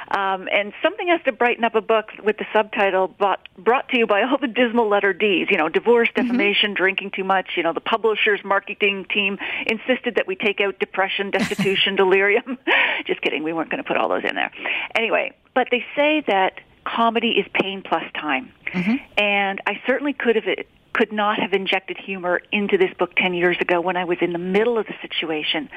Um, 0.09 0.49
and 0.53 0.73
something 0.83 1.09
has 1.09 1.21
to 1.25 1.33
brighten 1.33 1.65
up 1.65 1.75
a 1.75 1.81
book 1.81 2.11
with 2.23 2.39
the 2.39 2.47
subtitle 2.53 3.09
brought, 3.09 3.49
brought 3.59 3.89
to 3.89 3.99
you 3.99 4.07
by 4.07 4.23
all 4.23 4.39
the 4.39 4.47
dismal 4.47 4.89
letter 4.89 5.13
D's. 5.13 5.49
You 5.51 5.57
know, 5.57 5.69
divorce, 5.69 6.09
mm-hmm. 6.09 6.29
defamation, 6.29 6.71
mm-hmm. 6.71 6.83
drinking 6.83 7.11
too 7.13 7.25
much. 7.25 7.53
You 7.57 7.63
know, 7.63 7.73
the 7.73 7.81
publisher's 7.81 8.41
marketing 8.45 9.07
team 9.13 9.39
insisted 9.67 10.15
that 10.17 10.27
we 10.27 10.37
take 10.37 10.61
out 10.61 10.79
depression, 10.79 11.31
destitution, 11.33 11.97
delirium. 11.97 12.59
Just 13.07 13.21
kidding. 13.21 13.43
We 13.43 13.53
weren't 13.53 13.71
going 13.71 13.83
to 13.83 13.89
put 13.89 13.97
all 13.97 14.09
those 14.09 14.25
in 14.25 14.37
there. 14.37 14.53
Anyway, 14.95 15.33
but 15.55 15.69
they 15.71 15.85
say 15.97 16.23
that 16.29 16.61
comedy 16.87 17.31
is 17.33 17.47
pain 17.53 17.83
plus 17.83 18.05
time. 18.15 18.53
Mm-hmm. 18.73 18.97
And 19.19 19.61
I 19.67 19.81
certainly 19.87 20.13
could 20.13 20.37
have 20.37 20.45
could 20.93 21.13
not 21.13 21.39
have 21.39 21.53
injected 21.53 21.99
humor 21.99 22.41
into 22.53 22.79
this 22.79 22.89
book 22.99 23.15
10 23.17 23.35
years 23.35 23.59
ago 23.61 23.83
when 23.83 23.99
I 23.99 24.05
was 24.05 24.17
in 24.23 24.33
the 24.33 24.39
middle 24.39 24.79
of 24.79 24.87
the 24.87 24.95
situation. 25.03 25.69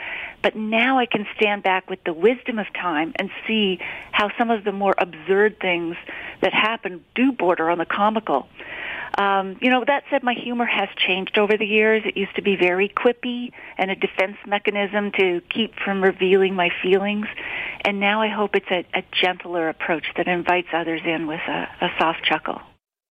But 0.42 0.56
now 0.56 0.98
I 0.98 1.08
can 1.08 1.28
stand 1.36 1.62
back 1.62 1.90
with 1.90 2.02
the 2.06 2.14
wisdom 2.14 2.58
of 2.58 2.68
time 2.74 3.12
and 3.18 3.30
see 3.46 3.80
how 4.14 4.30
some 4.38 4.50
of 4.50 4.64
the 4.64 4.72
more 4.72 4.96
absurd 4.98 5.60
things 5.60 5.98
that 6.40 6.54
happen 6.54 7.04
do 7.16 7.34
border 7.34 7.70
on 7.70 7.80
the 7.80 7.86
comical. 7.86 8.48
Um, 9.18 9.58
you 9.62 9.70
know, 9.70 9.84
that 9.86 10.04
said, 10.10 10.24
my 10.24 10.34
humor 10.34 10.66
has 10.66 10.90
changed 10.96 11.38
over 11.38 11.58
the 11.58 11.66
years. 11.66 12.04
It 12.06 12.16
used 12.16 12.36
to 12.36 12.42
be 12.42 12.56
very 12.56 12.90
quippy 12.90 13.52
and 13.78 13.92
a 13.92 13.96
defense 13.96 14.38
mechanism 14.46 15.12
to 15.20 15.42
keep 15.50 15.74
from 15.84 16.04
revealing 16.04 16.56
my 16.56 16.70
feelings. 16.82 17.26
And 17.82 18.00
now 18.00 18.22
I 18.22 18.28
hope 18.30 18.56
it's 18.56 18.70
a, 18.72 18.86
a 18.94 19.04
gentler 19.12 19.70
approach 19.70 20.06
that 20.18 20.28
invites 20.28 20.70
others 20.74 21.02
in 21.06 21.28
with 21.28 21.42
a, 21.48 21.68
a 21.82 21.90
soft 22.00 22.24
chuckle. 22.24 22.62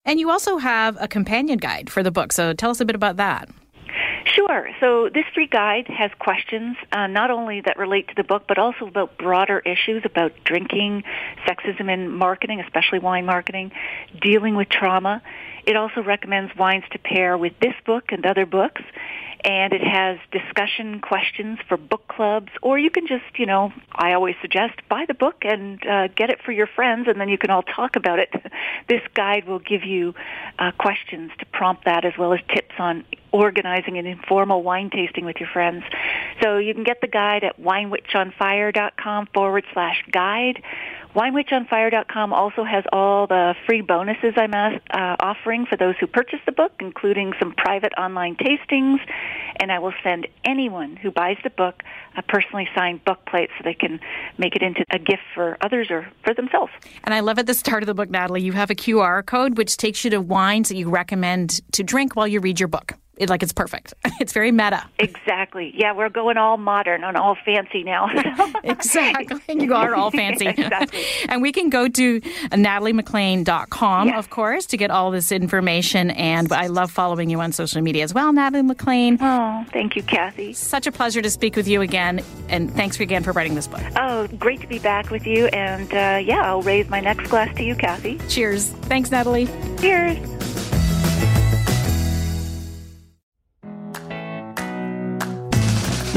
And 0.05 0.19
you 0.19 0.31
also 0.31 0.57
have 0.57 0.97
a 0.99 1.07
companion 1.07 1.57
guide 1.57 1.89
for 1.89 2.01
the 2.01 2.11
book. 2.11 2.31
So 2.31 2.53
tell 2.53 2.71
us 2.71 2.79
a 2.79 2.85
bit 2.85 2.95
about 2.95 3.17
that. 3.17 3.49
Sure. 4.39 4.69
So 4.79 5.09
this 5.13 5.25
free 5.33 5.47
guide 5.47 5.87
has 5.89 6.11
questions 6.17 6.77
uh, 6.93 7.07
not 7.07 7.29
only 7.29 7.59
that 7.59 7.77
relate 7.77 8.07
to 8.07 8.13
the 8.15 8.23
book, 8.23 8.43
but 8.47 8.57
also 8.57 8.87
about 8.87 9.17
broader 9.17 9.59
issues 9.59 10.03
about 10.05 10.31
drinking, 10.45 11.03
sexism 11.45 11.91
in 11.91 12.09
marketing, 12.09 12.61
especially 12.61 12.99
wine 12.99 13.25
marketing, 13.25 13.73
dealing 14.21 14.55
with 14.55 14.69
trauma. 14.69 15.21
It 15.67 15.75
also 15.75 16.01
recommends 16.01 16.55
wines 16.55 16.85
to 16.91 16.99
pair 16.99 17.37
with 17.37 17.51
this 17.59 17.73
book 17.85 18.13
and 18.13 18.25
other 18.25 18.45
books 18.45 18.81
and 19.43 19.73
it 19.73 19.81
has 19.81 20.17
discussion 20.31 20.99
questions 20.99 21.59
for 21.67 21.77
book 21.77 22.07
clubs, 22.07 22.49
or 22.61 22.77
you 22.77 22.89
can 22.89 23.07
just, 23.07 23.23
you 23.37 23.45
know, 23.45 23.71
I 23.93 24.13
always 24.13 24.35
suggest 24.41 24.73
buy 24.89 25.05
the 25.07 25.13
book 25.13 25.37
and 25.43 25.85
uh, 25.85 26.07
get 26.09 26.29
it 26.29 26.41
for 26.43 26.51
your 26.51 26.67
friends, 26.67 27.07
and 27.07 27.19
then 27.19 27.29
you 27.29 27.37
can 27.37 27.49
all 27.49 27.63
talk 27.63 27.95
about 27.95 28.19
it. 28.19 28.33
this 28.89 29.01
guide 29.13 29.47
will 29.47 29.59
give 29.59 29.83
you 29.83 30.13
uh, 30.57 30.71
questions 30.77 31.31
to 31.39 31.45
prompt 31.45 31.85
that, 31.85 32.05
as 32.05 32.13
well 32.17 32.33
as 32.33 32.39
tips 32.53 32.75
on 32.79 33.05
organizing 33.31 33.97
an 33.97 34.05
informal 34.05 34.63
wine 34.63 34.89
tasting 34.89 35.25
with 35.25 35.37
your 35.39 35.49
friends. 35.49 35.83
So 36.41 36.57
you 36.57 36.73
can 36.73 36.83
get 36.83 37.01
the 37.01 37.07
guide 37.07 37.43
at 37.43 37.61
winewitchonfire.com 37.61 39.27
forward 39.33 39.65
slash 39.73 40.03
guide. 40.11 40.61
WineWitchOnFire.com 41.15 42.33
also 42.33 42.63
has 42.63 42.83
all 42.93 43.25
the 43.25 43.55
free 43.65 43.81
bonuses 43.81 44.33
I'm 44.37 44.53
uh, 44.53 44.77
offering 45.19 45.65
for 45.65 45.75
those 45.75 45.95
who 45.99 46.05
purchase 46.05 46.39
the 46.45 46.51
book, 46.51 46.71
including 46.79 47.33
some 47.39 47.53
private 47.53 47.93
online 47.97 48.35
tastings, 48.35 48.99
and 49.59 49.71
I 49.71 49.79
will 49.79 49.93
send 50.03 50.27
anyone 50.45 50.95
who 50.95 51.09
buys 51.09 51.37
the 51.43 51.49
book 51.49 51.81
a 52.15 52.21
personally 52.21 52.67
signed 52.75 53.03
book 53.05 53.25
plate 53.25 53.49
so 53.57 53.63
they 53.63 53.73
can 53.73 53.99
make 54.37 54.55
it 54.55 54.61
into 54.61 54.85
a 54.91 54.99
gift 54.99 55.23
for 55.33 55.57
others 55.61 55.87
or 55.89 56.07
for 56.23 56.35
themselves. 56.35 56.71
And 57.03 57.13
I 57.13 57.21
love 57.21 57.39
at 57.39 57.47
the 57.47 57.55
start 57.55 57.81
of 57.81 57.87
the 57.87 57.95
book, 57.95 58.11
Natalie, 58.11 58.43
you 58.43 58.53
have 58.53 58.69
a 58.69 58.75
QR 58.75 59.25
code 59.25 59.57
which 59.57 59.77
takes 59.77 60.03
you 60.03 60.11
to 60.11 60.21
wines 60.21 60.69
that 60.69 60.75
you 60.75 60.89
recommend 60.89 61.61
to 61.71 61.83
drink 61.83 62.15
while 62.15 62.27
you 62.27 62.39
read 62.39 62.59
your 62.59 62.67
book. 62.67 62.93
It, 63.19 63.29
like 63.29 63.43
it's 63.43 63.53
perfect. 63.53 63.93
It's 64.19 64.33
very 64.33 64.51
meta. 64.51 64.83
Exactly. 64.99 65.71
Yeah, 65.73 65.93
we're 65.93 66.09
going 66.09 66.35
all 66.35 66.57
modern 66.57 67.05
and 67.05 67.15
all 67.15 67.37
fancy 67.45 67.83
now. 67.83 68.09
exactly. 68.63 69.39
You 69.59 69.73
are 69.75 69.95
all 69.95 70.11
fancy. 70.11 70.47
exactly. 70.47 71.03
and 71.29 71.41
we 71.41 71.51
can 71.53 71.69
go 71.69 71.87
to 71.87 72.19
nataliemaclean.com, 72.21 74.07
Yes. 74.07 74.17
of 74.19 74.29
course, 74.29 74.65
to 74.67 74.77
get 74.77 74.91
all 74.91 75.11
this 75.11 75.31
information. 75.31 76.11
And 76.11 76.51
I 76.51 76.67
love 76.67 76.91
following 76.91 77.29
you 77.29 77.39
on 77.39 77.51
social 77.53 77.81
media 77.81 78.03
as 78.03 78.13
well, 78.13 78.31
Natalie 78.33 78.63
MacLean. 78.63 79.17
Oh, 79.21 79.65
thank 79.71 79.95
you, 79.95 80.03
Kathy. 80.03 80.53
Such 80.53 80.85
a 80.87 80.91
pleasure 80.91 81.21
to 81.21 81.29
speak 81.29 81.55
with 81.55 81.67
you 81.67 81.81
again. 81.81 82.21
And 82.49 82.73
thanks 82.73 82.99
again 82.99 83.23
for 83.23 83.31
writing 83.31 83.55
this 83.55 83.67
book. 83.67 83.81
Oh, 83.95 84.27
great 84.37 84.59
to 84.61 84.67
be 84.67 84.79
back 84.79 85.09
with 85.11 85.25
you. 85.25 85.47
And 85.47 85.91
uh, 85.93 86.19
yeah, 86.23 86.41
I'll 86.41 86.61
raise 86.61 86.89
my 86.89 86.99
next 86.99 87.29
glass 87.29 87.55
to 87.55 87.63
you, 87.63 87.75
Kathy. 87.75 88.17
Cheers. 88.27 88.69
Thanks, 88.69 89.11
Natalie. 89.11 89.47
Cheers. 89.79 90.17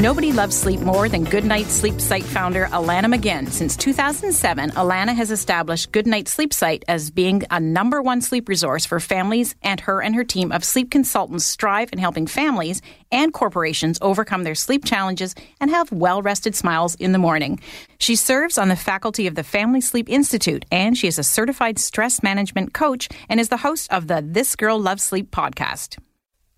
Nobody 0.03 0.33
loves 0.33 0.57
sleep 0.57 0.81
more 0.81 1.07
than 1.07 1.23
Goodnight 1.23 1.67
Sleep 1.67 2.01
Site 2.01 2.25
founder 2.25 2.65
Alanna 2.65 3.05
McGinn. 3.05 3.47
Since 3.47 3.77
2007, 3.77 4.71
Alanna 4.71 5.15
has 5.15 5.31
established 5.31 5.93
Goodnight 5.93 6.27
Sleep 6.27 6.51
Site 6.51 6.83
as 6.89 7.09
being 7.09 7.43
a 7.49 7.61
number 7.61 8.01
one 8.01 8.19
sleep 8.19 8.49
resource 8.49 8.85
for 8.85 8.99
families, 8.99 9.55
and 9.63 9.79
her 9.79 10.01
and 10.01 10.13
her 10.13 10.25
team 10.25 10.51
of 10.51 10.65
sleep 10.65 10.91
consultants 10.91 11.45
strive 11.45 11.87
in 11.93 11.99
helping 11.99 12.27
families 12.27 12.81
and 13.13 13.31
corporations 13.31 13.97
overcome 14.01 14.43
their 14.43 14.55
sleep 14.55 14.83
challenges 14.83 15.35
and 15.61 15.71
have 15.71 15.89
well 15.93 16.21
rested 16.21 16.53
smiles 16.53 16.95
in 16.95 17.13
the 17.13 17.17
morning. 17.17 17.61
She 17.97 18.17
serves 18.17 18.57
on 18.57 18.67
the 18.67 18.75
faculty 18.75 19.25
of 19.25 19.35
the 19.35 19.41
Family 19.41 19.79
Sleep 19.79 20.09
Institute, 20.09 20.65
and 20.69 20.97
she 20.97 21.07
is 21.07 21.17
a 21.17 21.23
certified 21.23 21.79
stress 21.79 22.21
management 22.21 22.73
coach 22.73 23.07
and 23.29 23.39
is 23.39 23.47
the 23.47 23.55
host 23.55 23.89
of 23.89 24.07
the 24.07 24.21
This 24.21 24.57
Girl 24.57 24.77
Loves 24.77 25.01
Sleep 25.01 25.31
podcast. 25.31 25.97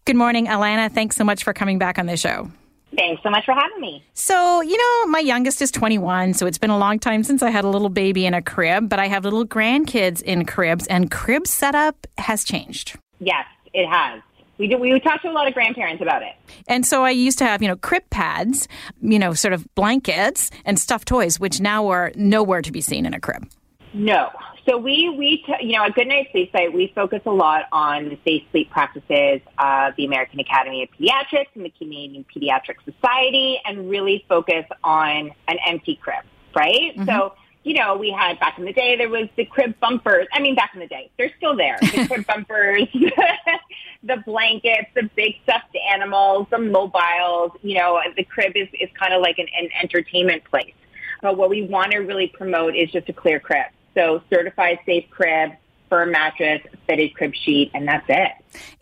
Good 0.05 0.15
morning, 0.15 0.47
Alanna. 0.47 0.91
Thanks 0.91 1.15
so 1.15 1.23
much 1.23 1.43
for 1.43 1.53
coming 1.53 1.77
back 1.77 1.99
on 1.99 2.07
the 2.07 2.17
show. 2.17 2.49
Thanks 2.95 3.21
so 3.23 3.29
much 3.29 3.45
for 3.45 3.53
having 3.53 3.79
me. 3.79 4.03
So, 4.13 4.61
you 4.61 4.77
know, 4.77 5.11
my 5.11 5.19
youngest 5.19 5.61
is 5.61 5.71
21, 5.71 6.33
so 6.33 6.45
it's 6.45 6.57
been 6.57 6.69
a 6.69 6.77
long 6.77 6.99
time 6.99 7.23
since 7.23 7.43
I 7.43 7.49
had 7.49 7.63
a 7.63 7.69
little 7.69 7.89
baby 7.89 8.25
in 8.25 8.33
a 8.33 8.41
crib, 8.41 8.89
but 8.89 8.99
I 8.99 9.07
have 9.07 9.23
little 9.23 9.45
grandkids 9.45 10.21
in 10.21 10.45
cribs, 10.45 10.87
and 10.87 11.11
crib 11.11 11.47
setup 11.47 12.07
has 12.17 12.43
changed. 12.43 12.97
Yes, 13.19 13.45
it 13.73 13.87
has. 13.87 14.21
We 14.57 14.67
do, 14.67 14.77
we 14.77 14.97
talked 15.01 15.23
to 15.23 15.29
a 15.29 15.31
lot 15.31 15.47
of 15.47 15.53
grandparents 15.53 16.01
about 16.01 16.21
it. 16.21 16.33
And 16.67 16.85
so 16.85 17.03
I 17.03 17.09
used 17.09 17.37
to 17.39 17.45
have, 17.45 17.61
you 17.61 17.67
know, 17.67 17.75
crib 17.75 18.09
pads, 18.09 18.69
you 19.01 19.19
know, 19.19 19.33
sort 19.33 19.53
of 19.53 19.67
blankets 19.75 20.49
and 20.63 20.79
stuffed 20.79 21.07
toys, 21.07 21.39
which 21.39 21.59
now 21.59 21.87
are 21.89 22.13
nowhere 22.15 22.61
to 22.61 22.71
be 22.71 22.79
seen 22.79 23.05
in 23.05 23.13
a 23.13 23.19
crib. 23.19 23.49
No. 23.93 24.29
So 24.65 24.77
we, 24.77 25.09
we 25.09 25.43
t- 25.45 25.67
you 25.67 25.77
know, 25.77 25.83
at 25.83 25.93
Goodnight 25.93 26.29
Sleep 26.31 26.51
Site, 26.51 26.73
we 26.73 26.91
focus 26.95 27.21
a 27.25 27.31
lot 27.31 27.65
on 27.71 28.09
the 28.09 28.17
safe 28.25 28.43
sleep 28.51 28.71
practices 28.71 29.41
of 29.59 29.95
the 29.95 30.05
American 30.05 30.39
Academy 30.39 30.81
of 30.81 30.89
Pediatrics 30.89 31.49
and 31.53 31.63
the 31.63 31.69
Canadian 31.69 32.25
Pediatric 32.35 32.77
Society 32.83 33.59
and 33.63 33.89
really 33.89 34.25
focus 34.27 34.65
on 34.83 35.31
an 35.47 35.57
empty 35.67 35.95
crib, 36.01 36.25
right? 36.55 36.95
Mm-hmm. 36.95 37.05
So, 37.05 37.35
you 37.63 37.75
know, 37.75 37.95
we 37.95 38.09
had 38.09 38.39
back 38.39 38.57
in 38.57 38.65
the 38.65 38.73
day, 38.73 38.95
there 38.95 39.09
was 39.09 39.27
the 39.35 39.45
crib 39.45 39.79
bumpers. 39.79 40.27
I 40.33 40.39
mean, 40.39 40.55
back 40.55 40.71
in 40.73 40.79
the 40.79 40.87
day, 40.87 41.11
they're 41.17 41.31
still 41.37 41.55
there. 41.55 41.77
The 41.81 42.07
crib 42.07 42.25
bumpers, 42.25 42.87
the 44.03 44.17
blankets, 44.25 44.89
the 44.95 45.09
big 45.15 45.35
stuffed 45.43 45.75
animals, 45.91 46.47
the 46.49 46.59
mobiles, 46.59 47.51
you 47.61 47.75
know, 47.75 48.01
the 48.17 48.23
crib 48.23 48.53
is, 48.55 48.67
is 48.73 48.89
kind 48.99 49.13
of 49.13 49.21
like 49.21 49.37
an, 49.37 49.47
an 49.59 49.69
entertainment 49.79 50.43
place. 50.45 50.73
But 51.21 51.37
what 51.37 51.51
we 51.51 51.63
want 51.63 51.91
to 51.91 51.99
really 51.99 52.27
promote 52.27 52.75
is 52.75 52.91
just 52.91 53.09
a 53.09 53.13
clear 53.13 53.39
crib. 53.39 53.67
So 53.95 54.21
certified 54.29 54.79
safe 54.85 55.09
crib, 55.09 55.51
firm 55.89 56.11
mattress, 56.11 56.61
fitted 56.87 57.15
crib 57.15 57.33
sheet, 57.33 57.71
and 57.73 57.87
that's 57.87 58.05
it. 58.09 58.31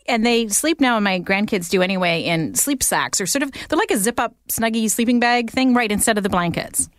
And 0.08 0.26
they 0.26 0.48
sleep 0.50 0.82
now, 0.82 0.96
and 0.98 1.04
my 1.04 1.20
grandkids 1.20 1.70
do 1.70 1.82
anyway, 1.82 2.24
in 2.24 2.56
sleep 2.56 2.84
sacks 2.84 3.22
or 3.22 3.26
sort 3.26 3.44
of, 3.44 3.52
they're 3.52 3.78
like 3.78 3.92
a 3.92 3.98
zip 3.98 4.20
up, 4.20 4.36
snuggy 4.50 4.90
sleeping 4.90 5.20
bag 5.20 5.50
thing, 5.50 5.74
right, 5.74 5.92
instead 5.92 6.18
of 6.18 6.24
the 6.24 6.30
blankets. 6.30 6.90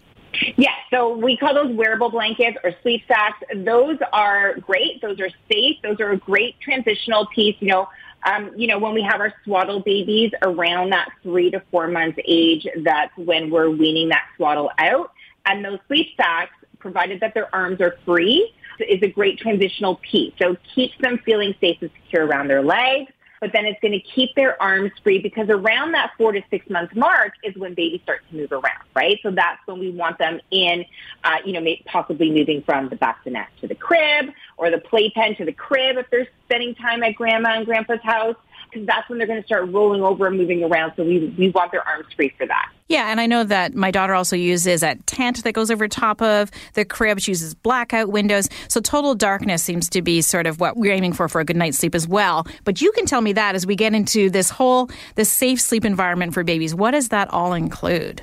Yeah, 0.57 0.71
so 0.91 1.17
we 1.17 1.37
call 1.37 1.55
those 1.55 1.75
wearable 1.75 2.11
blankets 2.11 2.57
or 2.65 2.73
sleep 2.83 3.03
sacks. 3.07 3.43
Those 3.55 3.99
are 4.13 4.55
great. 4.59 5.01
Those 5.03 5.21
are 5.21 5.29
safe. 5.51 5.77
Those 5.83 6.01
are 6.01 6.11
a 6.11 6.17
great 6.17 6.59
transitional 6.61 7.27
piece. 7.27 7.57
You 7.61 7.69
know, 7.69 7.89
um, 8.25 8.51
you 8.57 8.67
know, 8.67 8.79
when 8.79 8.95
we 8.95 9.03
have 9.03 9.21
our 9.21 9.33
swaddle 9.45 9.81
babies 9.81 10.33
around 10.43 10.91
that 10.91 11.09
three 11.23 11.51
to 11.51 11.63
four 11.71 11.89
months 11.89 12.19
age, 12.25 12.67
that's 12.83 13.17
when 13.17 13.51
we're 13.51 13.71
weaning 13.71 14.09
that 14.09 14.25
swaddle 14.37 14.71
out. 14.79 15.13
And 15.47 15.65
those 15.65 15.79
sleep 15.87 16.09
sacks, 16.17 16.55
provided 16.85 17.19
that 17.21 17.33
their 17.33 17.53
arms 17.55 17.81
are 17.81 17.97
free, 18.05 18.53
is 18.79 19.03
a 19.03 19.09
great 19.09 19.39
transitional 19.39 19.97
piece. 19.97 20.35
So 20.39 20.53
it 20.53 20.61
keeps 20.75 20.95
them 21.01 21.19
feeling 21.25 21.55
safe 21.59 21.79
and 21.81 21.91
secure 22.03 22.27
around 22.27 22.49
their 22.49 22.63
legs. 22.63 23.11
But 23.41 23.53
then 23.53 23.65
it's 23.65 23.81
going 23.81 23.93
to 23.93 24.01
keep 24.01 24.35
their 24.37 24.61
arms 24.63 24.93
free 25.03 25.19
because 25.19 25.49
around 25.49 25.93
that 25.93 26.13
four 26.17 26.33
to 26.33 26.43
six 26.51 26.69
month 26.71 26.95
mark 26.95 27.33
is 27.43 27.55
when 27.57 27.75
babies 27.75 28.01
start 28.03 28.21
to 28.31 28.37
move 28.37 28.53
around, 28.53 28.85
right? 28.95 29.19
So 29.23 29.31
that's 29.31 29.61
when 29.67 29.79
we 29.79 29.91
want 29.91 30.19
them 30.19 30.41
in, 30.51 30.85
uh, 31.25 31.37
you 31.45 31.53
know, 31.53 31.75
possibly 31.87 32.31
moving 32.31 32.63
from 32.63 32.89
the 32.91 32.97
bassinet 32.97 33.49
to 33.61 33.67
the 33.67 33.75
crib 33.75 34.27
or 34.57 34.71
the 34.71 34.79
playpen 34.79 35.37
to 35.37 35.45
the 35.45 35.53
crib 35.53 35.97
if 35.97 36.09
they're 36.11 36.29
spending 36.47 36.75
time 36.75 37.03
at 37.03 37.15
grandma 37.17 37.57
and 37.57 37.67
grandpa's 37.67 38.03
house 38.03 38.37
because 38.75 38.87
that's 38.87 39.09
when 39.09 39.19
they're 39.19 39.27
going 39.27 39.41
to 39.41 39.47
start 39.47 39.71
rolling 39.71 40.03
over 40.03 40.27
and 40.27 40.37
moving 40.37 40.65
around. 40.65 40.93
So 40.97 41.05
we, 41.05 41.35
we 41.39 41.51
want 41.51 41.73
their 41.73 41.87
arms 41.87 42.07
free 42.15 42.33
for 42.37 42.47
that. 42.47 42.71
Yeah, 42.89 43.11
and 43.11 43.21
I 43.21 43.27
know 43.27 43.45
that 43.45 43.75
my 43.75 43.91
daughter 43.91 44.15
also 44.15 44.37
uses 44.37 44.83
a 44.83 44.97
tent 45.07 45.43
that 45.45 45.53
goes 45.53 45.71
over 45.71 45.89
top 45.89 46.21
of 46.21 46.51
the 46.75 46.85
crib. 46.85 47.21
She 47.21 47.31
uses 47.31 47.55
blackout 47.55 48.11
windows. 48.11 48.49
So 48.69 48.81
total 48.81 49.15
darkness 49.15 49.63
seems 49.63 49.89
to 49.91 50.03
be 50.03 50.21
sort 50.21 50.47
of 50.47 50.61
what 50.61 50.77
we're 50.77 50.93
aiming 50.93 51.15
for 51.15 51.29
for 51.29 51.41
a 51.41 51.45
good 51.45 51.57
night's 51.57 51.79
sleep 51.79 51.95
as 51.95 52.07
well. 52.07 52.47
But 52.65 52.83
you 52.83 52.93
can 52.93 53.07
tell 53.07 53.23
me 53.23 53.33
that 53.33 53.55
as 53.55 53.67
we 53.67 53.77
get 53.77 53.95
into 53.95 54.29
this 54.29 54.51
whole 54.51 54.91
this 55.15 55.31
safe 55.31 55.61
sleep 55.61 55.85
environment 55.85 56.35
for 56.35 56.45
babies. 56.45 56.75
What 56.75 56.91
does 56.91 57.09
that 57.09 57.33
all 57.33 57.55
include? 57.55 58.23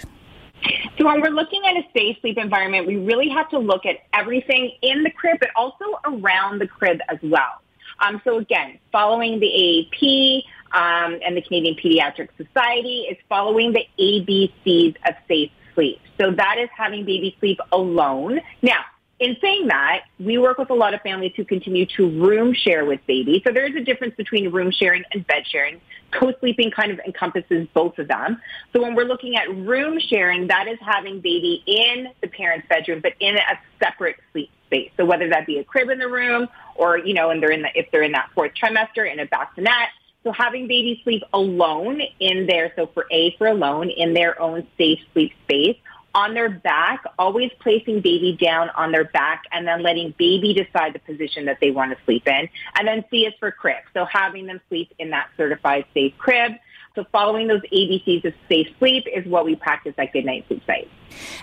So 0.97 1.05
when 1.07 1.21
we're 1.21 1.29
looking 1.29 1.63
at 1.65 1.75
a 1.75 1.83
safe 1.97 2.17
sleep 2.21 2.37
environment, 2.37 2.85
we 2.85 2.97
really 2.97 3.29
have 3.29 3.49
to 3.49 3.57
look 3.57 3.85
at 3.87 3.97
everything 4.13 4.71
in 4.83 5.01
the 5.01 5.09
crib, 5.09 5.37
but 5.39 5.49
also 5.55 5.85
around 6.05 6.59
the 6.59 6.67
crib 6.67 6.99
as 7.09 7.17
well. 7.23 7.61
Um, 8.01 8.21
so 8.23 8.37
again, 8.37 8.79
following 8.91 9.39
the 9.39 9.47
AAP 9.47 10.43
um, 10.73 11.19
and 11.25 11.37
the 11.37 11.41
Canadian 11.41 11.75
Pediatric 11.75 12.29
Society 12.37 13.07
is 13.09 13.17
following 13.29 13.73
the 13.73 13.85
ABCs 13.99 14.95
of 15.07 15.15
safe 15.27 15.51
sleep. 15.75 15.99
So 16.19 16.31
that 16.31 16.57
is 16.57 16.69
having 16.75 17.05
baby 17.05 17.35
sleep 17.39 17.59
alone. 17.71 18.39
Now, 18.61 18.83
in 19.21 19.37
saying 19.39 19.67
that, 19.67 20.05
we 20.19 20.39
work 20.39 20.57
with 20.57 20.71
a 20.71 20.73
lot 20.73 20.95
of 20.95 21.01
families 21.01 21.31
who 21.35 21.45
continue 21.45 21.85
to 21.95 22.09
room 22.09 22.55
share 22.55 22.85
with 22.85 22.99
babies. 23.05 23.43
So 23.45 23.53
there 23.53 23.67
is 23.67 23.75
a 23.75 23.83
difference 23.83 24.15
between 24.15 24.51
room 24.51 24.71
sharing 24.71 25.03
and 25.11 25.25
bed 25.27 25.43
sharing. 25.45 25.79
Co-sleeping 26.09 26.71
kind 26.71 26.91
of 26.91 26.99
encompasses 27.05 27.67
both 27.75 27.99
of 27.99 28.07
them. 28.07 28.41
So 28.73 28.81
when 28.81 28.95
we're 28.95 29.05
looking 29.05 29.35
at 29.35 29.47
room 29.55 29.99
sharing, 29.99 30.47
that 30.47 30.67
is 30.67 30.79
having 30.81 31.21
baby 31.21 31.63
in 31.67 32.09
the 32.21 32.27
parent's 32.27 32.67
bedroom, 32.67 32.99
but 32.99 33.13
in 33.19 33.37
a 33.37 33.59
separate 33.81 34.15
sleep 34.31 34.49
space. 34.65 34.89
So 34.97 35.05
whether 35.05 35.29
that 35.29 35.45
be 35.45 35.59
a 35.59 35.63
crib 35.63 35.89
in 35.89 35.99
the 35.99 36.09
room 36.09 36.47
or, 36.73 36.97
you 36.97 37.13
know, 37.13 37.29
and 37.29 37.43
they're 37.43 37.51
in 37.51 37.61
the, 37.61 37.69
if 37.75 37.91
they're 37.91 38.01
in 38.01 38.13
that 38.13 38.29
fourth 38.33 38.53
trimester 38.59 39.09
in 39.09 39.19
a 39.19 39.27
bassinet. 39.27 39.89
So 40.23 40.31
having 40.31 40.67
baby 40.67 40.99
sleep 41.03 41.21
alone 41.31 42.01
in 42.19 42.47
there. 42.47 42.73
So 42.75 42.87
for 42.87 43.05
A 43.11 43.35
for 43.37 43.45
alone 43.45 43.91
in 43.91 44.15
their 44.15 44.41
own 44.41 44.67
safe 44.79 44.99
sleep 45.13 45.31
space 45.43 45.77
on 46.13 46.33
their 46.33 46.49
back, 46.49 47.03
always 47.17 47.51
placing 47.59 48.01
baby 48.01 48.37
down 48.39 48.69
on 48.71 48.91
their 48.91 49.05
back 49.05 49.43
and 49.51 49.67
then 49.67 49.81
letting 49.81 50.13
baby 50.17 50.53
decide 50.53 50.93
the 50.93 50.99
position 50.99 51.45
that 51.45 51.57
they 51.61 51.71
want 51.71 51.97
to 51.97 52.03
sleep 52.05 52.27
in. 52.27 52.49
And 52.75 52.87
then 52.87 53.03
C 53.09 53.25
is 53.25 53.33
for 53.39 53.51
crib. 53.51 53.83
So 53.93 54.05
having 54.05 54.47
them 54.47 54.59
sleep 54.69 54.93
in 54.99 55.09
that 55.11 55.29
certified 55.37 55.85
safe 55.93 56.13
crib. 56.17 56.53
So 56.95 57.05
following 57.11 57.47
those 57.47 57.61
ABCs 57.73 58.25
of 58.25 58.33
safe 58.49 58.67
sleep 58.77 59.05
is 59.13 59.25
what 59.25 59.45
we 59.45 59.55
practice 59.55 59.93
at 59.97 60.11
Goodnight 60.11 60.45
Sleep 60.47 60.61
Site. 60.67 60.89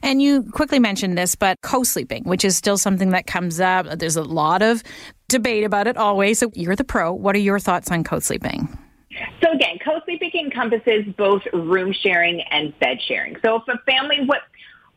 And 0.02 0.20
you 0.20 0.42
quickly 0.42 0.78
mentioned 0.78 1.16
this, 1.16 1.34
but 1.34 1.56
co 1.62 1.82
sleeping, 1.84 2.24
which 2.24 2.44
is 2.44 2.56
still 2.56 2.76
something 2.76 3.10
that 3.10 3.26
comes 3.26 3.58
up. 3.58 3.86
There's 3.98 4.16
a 4.16 4.22
lot 4.22 4.60
of 4.60 4.82
debate 5.28 5.64
about 5.64 5.86
it 5.86 5.96
always. 5.96 6.38
So 6.38 6.50
you're 6.54 6.76
the 6.76 6.84
pro. 6.84 7.12
What 7.12 7.34
are 7.34 7.40
your 7.40 7.58
thoughts 7.58 7.90
on 7.90 8.04
co 8.04 8.18
sleeping? 8.18 8.78
So 9.42 9.52
again, 9.52 9.78
co-sleeping 9.84 10.30
encompasses 10.34 11.04
both 11.16 11.42
room 11.52 11.92
sharing 11.92 12.40
and 12.50 12.78
bed 12.78 12.98
sharing. 13.06 13.36
So 13.42 13.56
if 13.56 13.62
a 13.68 13.78
family, 13.90 14.24
what, 14.26 14.42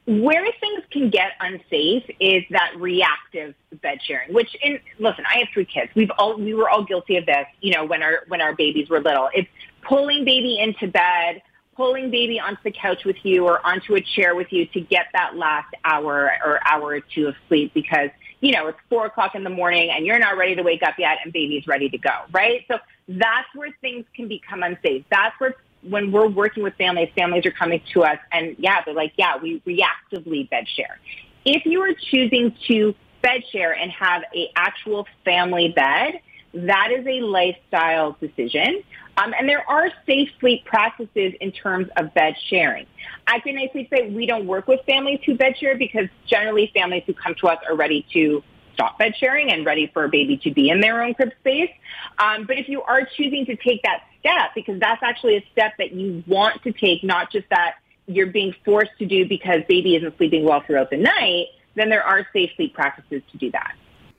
where 0.05 0.45
things 0.59 0.83
can 0.89 1.09
get 1.09 1.33
unsafe 1.39 2.03
is 2.19 2.43
that 2.49 2.73
reactive 2.77 3.53
bed 3.81 3.99
sharing, 4.03 4.33
which 4.33 4.55
in, 4.63 4.79
listen, 4.99 5.25
I 5.27 5.39
have 5.39 5.47
three 5.53 5.65
kids. 5.65 5.91
We've 5.95 6.11
all, 6.17 6.37
we 6.37 6.53
were 6.53 6.69
all 6.69 6.83
guilty 6.83 7.17
of 7.17 7.25
this, 7.25 7.45
you 7.61 7.73
know, 7.73 7.85
when 7.85 8.01
our, 8.01 8.23
when 8.27 8.41
our 8.41 8.55
babies 8.55 8.89
were 8.89 8.99
little. 8.99 9.29
It's 9.33 9.49
pulling 9.83 10.25
baby 10.25 10.59
into 10.59 10.87
bed, 10.87 11.43
pulling 11.75 12.09
baby 12.09 12.39
onto 12.39 12.61
the 12.63 12.71
couch 12.71 13.05
with 13.05 13.17
you 13.23 13.45
or 13.45 13.65
onto 13.65 13.95
a 13.95 14.01
chair 14.01 14.35
with 14.35 14.51
you 14.51 14.65
to 14.67 14.81
get 14.81 15.05
that 15.13 15.35
last 15.35 15.73
hour 15.85 16.31
or 16.43 16.59
hour 16.67 16.95
or 16.95 16.99
two 16.99 17.27
of 17.27 17.35
sleep 17.47 17.71
because, 17.75 18.09
you 18.39 18.51
know, 18.51 18.67
it's 18.67 18.79
four 18.89 19.05
o'clock 19.05 19.35
in 19.35 19.43
the 19.43 19.49
morning 19.51 19.91
and 19.91 20.05
you're 20.05 20.19
not 20.19 20.35
ready 20.35 20.55
to 20.55 20.63
wake 20.63 20.81
up 20.81 20.95
yet 20.97 21.19
and 21.23 21.31
baby's 21.31 21.67
ready 21.67 21.89
to 21.89 21.97
go, 21.99 22.23
right? 22.31 22.65
So 22.67 22.79
that's 23.07 23.47
where 23.53 23.69
things 23.81 24.05
can 24.15 24.27
become 24.27 24.63
unsafe. 24.63 25.05
That's 25.11 25.39
where 25.39 25.55
when 25.81 26.11
we're 26.11 26.27
working 26.27 26.63
with 26.63 26.75
families, 26.75 27.09
families 27.15 27.45
are 27.45 27.51
coming 27.51 27.81
to 27.93 28.03
us 28.03 28.17
and 28.31 28.55
yeah, 28.59 28.81
they're 28.85 28.93
like, 28.93 29.13
yeah, 29.17 29.37
we 29.37 29.61
reactively 29.61 30.49
bed 30.49 30.67
share. 30.67 30.99
If 31.45 31.65
you 31.65 31.81
are 31.81 31.93
choosing 31.93 32.55
to 32.67 32.93
bed 33.21 33.43
share 33.51 33.73
and 33.73 33.91
have 33.91 34.23
a 34.35 34.49
actual 34.55 35.07
family 35.25 35.73
bed, 35.75 36.19
that 36.53 36.89
is 36.91 37.05
a 37.07 37.21
lifestyle 37.21 38.17
decision. 38.19 38.83
Um, 39.17 39.33
and 39.37 39.47
there 39.47 39.67
are 39.69 39.89
safe 40.05 40.29
sleep 40.39 40.65
practices 40.65 41.33
in 41.39 41.51
terms 41.51 41.87
of 41.97 42.13
bed 42.13 42.35
sharing. 42.49 42.85
I 43.27 43.39
can 43.39 43.55
Night 43.55 43.71
say 43.73 44.09
we 44.09 44.25
don't 44.25 44.47
work 44.47 44.67
with 44.67 44.79
families 44.85 45.19
who 45.25 45.35
bed 45.35 45.57
share 45.57 45.77
because 45.77 46.07
generally 46.25 46.71
families 46.73 47.03
who 47.05 47.13
come 47.13 47.35
to 47.41 47.47
us 47.47 47.59
are 47.67 47.75
ready 47.75 48.05
to 48.13 48.43
stop 48.73 48.97
bed 48.97 49.13
sharing 49.17 49.51
and 49.51 49.65
ready 49.65 49.89
for 49.93 50.05
a 50.05 50.09
baby 50.09 50.37
to 50.37 50.51
be 50.51 50.69
in 50.69 50.79
their 50.79 51.03
own 51.03 51.13
crib 51.13 51.31
space. 51.39 51.71
Um, 52.17 52.45
but 52.45 52.57
if 52.57 52.69
you 52.69 52.81
are 52.83 53.07
choosing 53.17 53.45
to 53.45 53.55
take 53.57 53.81
that 53.83 54.03
step, 54.21 54.51
because 54.55 54.79
that's 54.79 55.03
actually 55.03 55.35
a 55.35 55.45
step 55.51 55.73
that 55.77 55.91
you 55.91 56.23
want 56.25 56.63
to 56.63 56.71
take, 56.71 57.03
not 57.03 57.29
just 57.31 57.49
that 57.49 57.75
you're 58.07 58.27
being 58.27 58.55
forced 58.63 58.91
to 58.99 59.05
do 59.05 59.27
because 59.27 59.61
baby 59.67 59.95
isn't 59.95 60.15
sleeping 60.17 60.45
well 60.45 60.63
throughout 60.65 60.89
the 60.89 60.97
night, 60.97 61.47
then 61.75 61.89
there 61.89 62.03
are 62.03 62.25
safe 62.33 62.51
sleep 62.55 62.73
practices 62.73 63.21
to 63.31 63.37
do 63.37 63.51
that. 63.51 63.73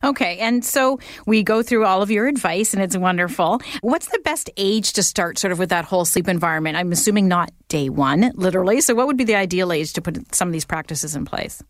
Okay, 0.04 0.38
and 0.38 0.64
so 0.64 0.98
we 1.26 1.44
go 1.44 1.62
through 1.62 1.86
all 1.86 2.02
of 2.02 2.10
your 2.10 2.26
advice, 2.26 2.74
and 2.74 2.82
it's 2.82 2.96
wonderful. 2.96 3.60
What's 3.82 4.08
the 4.08 4.18
best 4.24 4.50
age 4.56 4.94
to 4.94 5.02
start 5.02 5.38
sort 5.38 5.52
of 5.52 5.60
with 5.60 5.68
that 5.68 5.84
whole 5.84 6.04
sleep 6.04 6.26
environment? 6.26 6.76
I'm 6.76 6.90
assuming 6.90 7.28
not 7.28 7.52
day 7.68 7.88
one, 7.88 8.32
literally. 8.34 8.80
So, 8.80 8.96
what 8.96 9.06
would 9.06 9.16
be 9.16 9.24
the 9.24 9.36
ideal 9.36 9.72
age 9.72 9.92
to 9.92 10.02
put 10.02 10.34
some 10.34 10.48
of 10.48 10.52
these 10.52 10.64
practices 10.64 11.14
in 11.14 11.24
place? 11.24 11.62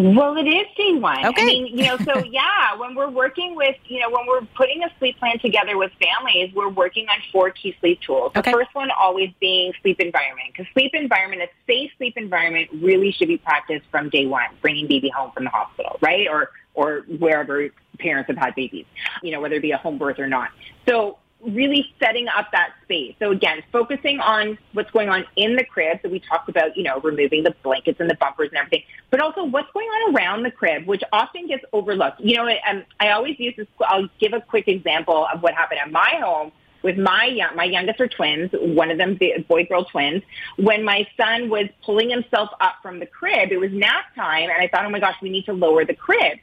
Well, 0.00 0.36
it 0.38 0.48
is 0.48 0.66
day 0.78 0.94
one. 0.94 1.26
Okay. 1.26 1.42
I 1.42 1.44
mean, 1.44 1.66
you 1.66 1.84
know, 1.84 1.98
so 2.06 2.22
yeah, 2.30 2.74
when 2.76 2.94
we're 2.94 3.10
working 3.10 3.54
with, 3.54 3.76
you 3.84 4.00
know, 4.00 4.08
when 4.08 4.26
we're 4.26 4.46
putting 4.56 4.82
a 4.82 4.88
sleep 4.98 5.18
plan 5.18 5.38
together 5.38 5.76
with 5.76 5.92
families, 6.00 6.54
we're 6.54 6.70
working 6.70 7.06
on 7.08 7.18
four 7.30 7.50
key 7.50 7.76
sleep 7.80 8.00
tools. 8.00 8.32
The 8.32 8.40
Okay. 8.40 8.52
first 8.52 8.74
one 8.74 8.90
always 8.90 9.30
being 9.40 9.74
sleep 9.82 10.00
environment, 10.00 10.48
because 10.52 10.72
sleep 10.72 10.94
environment, 10.94 11.42
a 11.42 11.48
safe 11.66 11.90
sleep 11.98 12.16
environment, 12.16 12.70
really 12.80 13.12
should 13.12 13.28
be 13.28 13.36
practiced 13.36 13.84
from 13.90 14.08
day 14.08 14.26
one, 14.26 14.46
bringing 14.62 14.86
baby 14.86 15.10
home 15.10 15.32
from 15.32 15.44
the 15.44 15.50
hospital, 15.50 15.98
right, 16.00 16.26
or 16.28 16.50
or 16.74 17.04
wherever 17.18 17.68
parents 17.98 18.28
have 18.28 18.38
had 18.38 18.54
babies, 18.54 18.86
you 19.22 19.32
know, 19.32 19.40
whether 19.40 19.56
it 19.56 19.62
be 19.62 19.72
a 19.72 19.76
home 19.76 19.98
birth 19.98 20.18
or 20.18 20.28
not. 20.28 20.50
So 20.88 21.18
really 21.42 21.92
setting 21.98 22.28
up 22.28 22.50
that 22.52 22.74
space. 22.82 23.14
So 23.18 23.30
again, 23.30 23.62
focusing 23.72 24.20
on 24.20 24.58
what's 24.72 24.90
going 24.90 25.08
on 25.08 25.24
in 25.36 25.56
the 25.56 25.64
crib. 25.64 25.98
So 26.02 26.08
we 26.08 26.20
talked 26.20 26.48
about, 26.48 26.76
you 26.76 26.82
know, 26.82 27.00
removing 27.00 27.44
the 27.44 27.54
blankets 27.62 28.00
and 28.00 28.10
the 28.10 28.14
bumpers 28.14 28.50
and 28.50 28.58
everything, 28.58 28.82
but 29.10 29.20
also 29.20 29.44
what's 29.44 29.70
going 29.72 29.88
on 29.88 30.14
around 30.14 30.42
the 30.42 30.50
crib, 30.50 30.86
which 30.86 31.02
often 31.12 31.46
gets 31.46 31.64
overlooked. 31.72 32.20
You 32.20 32.36
know, 32.36 32.46
and 32.46 32.80
um, 32.80 32.84
I 32.98 33.10
always 33.10 33.38
use 33.38 33.54
this, 33.56 33.66
I'll 33.86 34.08
give 34.18 34.32
a 34.32 34.40
quick 34.40 34.68
example 34.68 35.26
of 35.32 35.42
what 35.42 35.54
happened 35.54 35.80
at 35.80 35.90
my 35.90 36.20
home 36.22 36.52
with 36.82 36.98
my 36.98 37.26
young, 37.26 37.54
my 37.56 37.64
youngest 37.64 38.00
are 38.00 38.08
twins, 38.08 38.50
one 38.52 38.90
of 38.90 38.98
them 38.98 39.18
boy 39.48 39.66
girl 39.66 39.84
twins. 39.84 40.22
When 40.56 40.84
my 40.84 41.06
son 41.16 41.50
was 41.50 41.66
pulling 41.84 42.10
himself 42.10 42.50
up 42.60 42.76
from 42.82 43.00
the 43.00 43.06
crib, 43.06 43.52
it 43.52 43.58
was 43.58 43.70
nap 43.70 44.14
time, 44.14 44.44
and 44.44 44.62
I 44.62 44.68
thought, 44.68 44.84
oh 44.86 44.90
my 44.90 45.00
gosh, 45.00 45.16
we 45.20 45.30
need 45.30 45.44
to 45.46 45.52
lower 45.52 45.84
the 45.84 45.94
crib. 45.94 46.38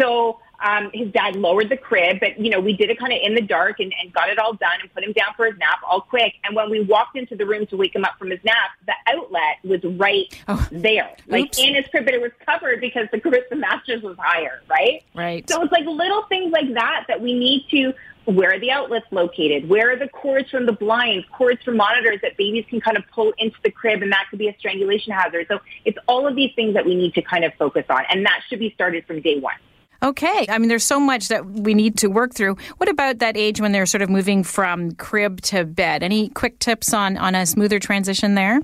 So 0.00 0.40
um, 0.62 0.90
his 0.94 1.10
dad 1.10 1.36
lowered 1.36 1.68
the 1.68 1.76
crib, 1.76 2.18
but 2.20 2.38
you 2.38 2.50
know 2.50 2.60
we 2.60 2.74
did 2.76 2.90
it 2.90 2.98
kind 2.98 3.12
of 3.12 3.18
in 3.22 3.34
the 3.34 3.40
dark 3.40 3.80
and, 3.80 3.92
and 4.00 4.12
got 4.12 4.28
it 4.28 4.38
all 4.38 4.54
done 4.54 4.78
and 4.80 4.92
put 4.94 5.04
him 5.04 5.12
down 5.12 5.28
for 5.36 5.46
his 5.46 5.58
nap 5.58 5.78
all 5.88 6.00
quick. 6.00 6.34
And 6.44 6.54
when 6.54 6.70
we 6.70 6.80
walked 6.80 7.16
into 7.16 7.36
the 7.36 7.46
room 7.46 7.66
to 7.66 7.76
wake 7.76 7.94
him 7.94 8.04
up 8.04 8.18
from 8.18 8.30
his 8.30 8.40
nap, 8.44 8.70
the 8.86 8.94
outlet 9.08 9.56
was 9.64 9.82
right 9.98 10.26
Oh. 10.48 10.66
there, 10.70 11.10
like 11.26 11.44
Oops. 11.46 11.58
in 11.58 11.74
his 11.74 11.86
crib, 11.88 12.04
but 12.04 12.14
it 12.14 12.20
was 12.20 12.32
covered 12.46 12.80
because 12.80 13.08
the 13.12 13.20
crib, 13.20 13.42
the 13.50 13.56
mattress 13.56 14.02
was 14.02 14.16
higher, 14.18 14.60
right? 14.68 15.02
Right. 15.14 15.48
So 15.50 15.62
it's 15.62 15.72
like 15.72 15.84
little 15.86 16.22
things 16.24 16.52
like 16.52 16.72
that 16.74 17.04
that 17.08 17.20
we 17.20 17.32
need 17.38 17.66
to. 17.70 17.92
Where 18.24 18.52
are 18.54 18.60
the 18.60 18.70
outlets 18.70 19.06
located? 19.10 19.68
Where 19.68 19.90
are 19.90 19.96
the 19.96 20.06
cords 20.06 20.48
from 20.48 20.64
the 20.66 20.72
blinds, 20.72 21.26
cords 21.32 21.60
from 21.64 21.76
monitors 21.76 22.20
that 22.22 22.36
babies 22.36 22.64
can 22.70 22.80
kind 22.80 22.96
of 22.96 23.02
pull 23.12 23.32
into 23.36 23.56
the 23.64 23.70
crib, 23.72 24.00
and 24.00 24.12
that 24.12 24.26
could 24.30 24.38
be 24.38 24.46
a 24.46 24.56
strangulation 24.58 25.12
hazard. 25.12 25.46
So 25.48 25.58
it's 25.84 25.98
all 26.06 26.28
of 26.28 26.36
these 26.36 26.52
things 26.54 26.74
that 26.74 26.86
we 26.86 26.94
need 26.94 27.14
to 27.14 27.22
kind 27.22 27.44
of 27.44 27.52
focus 27.54 27.84
on, 27.90 28.04
and 28.10 28.24
that 28.24 28.42
should 28.48 28.60
be 28.60 28.70
started 28.74 29.06
from 29.08 29.22
day 29.22 29.40
one. 29.40 29.56
Okay. 30.02 30.46
I 30.48 30.58
mean, 30.58 30.68
there's 30.68 30.84
so 30.84 30.98
much 30.98 31.28
that 31.28 31.46
we 31.46 31.74
need 31.74 31.96
to 31.98 32.08
work 32.08 32.34
through. 32.34 32.56
What 32.78 32.88
about 32.88 33.20
that 33.20 33.36
age 33.36 33.60
when 33.60 33.72
they're 33.72 33.86
sort 33.86 34.02
of 34.02 34.10
moving 34.10 34.42
from 34.42 34.92
crib 34.92 35.40
to 35.42 35.64
bed? 35.64 36.02
Any 36.02 36.28
quick 36.28 36.58
tips 36.58 36.92
on, 36.92 37.16
on 37.16 37.34
a 37.34 37.46
smoother 37.46 37.78
transition 37.78 38.34
there? 38.34 38.60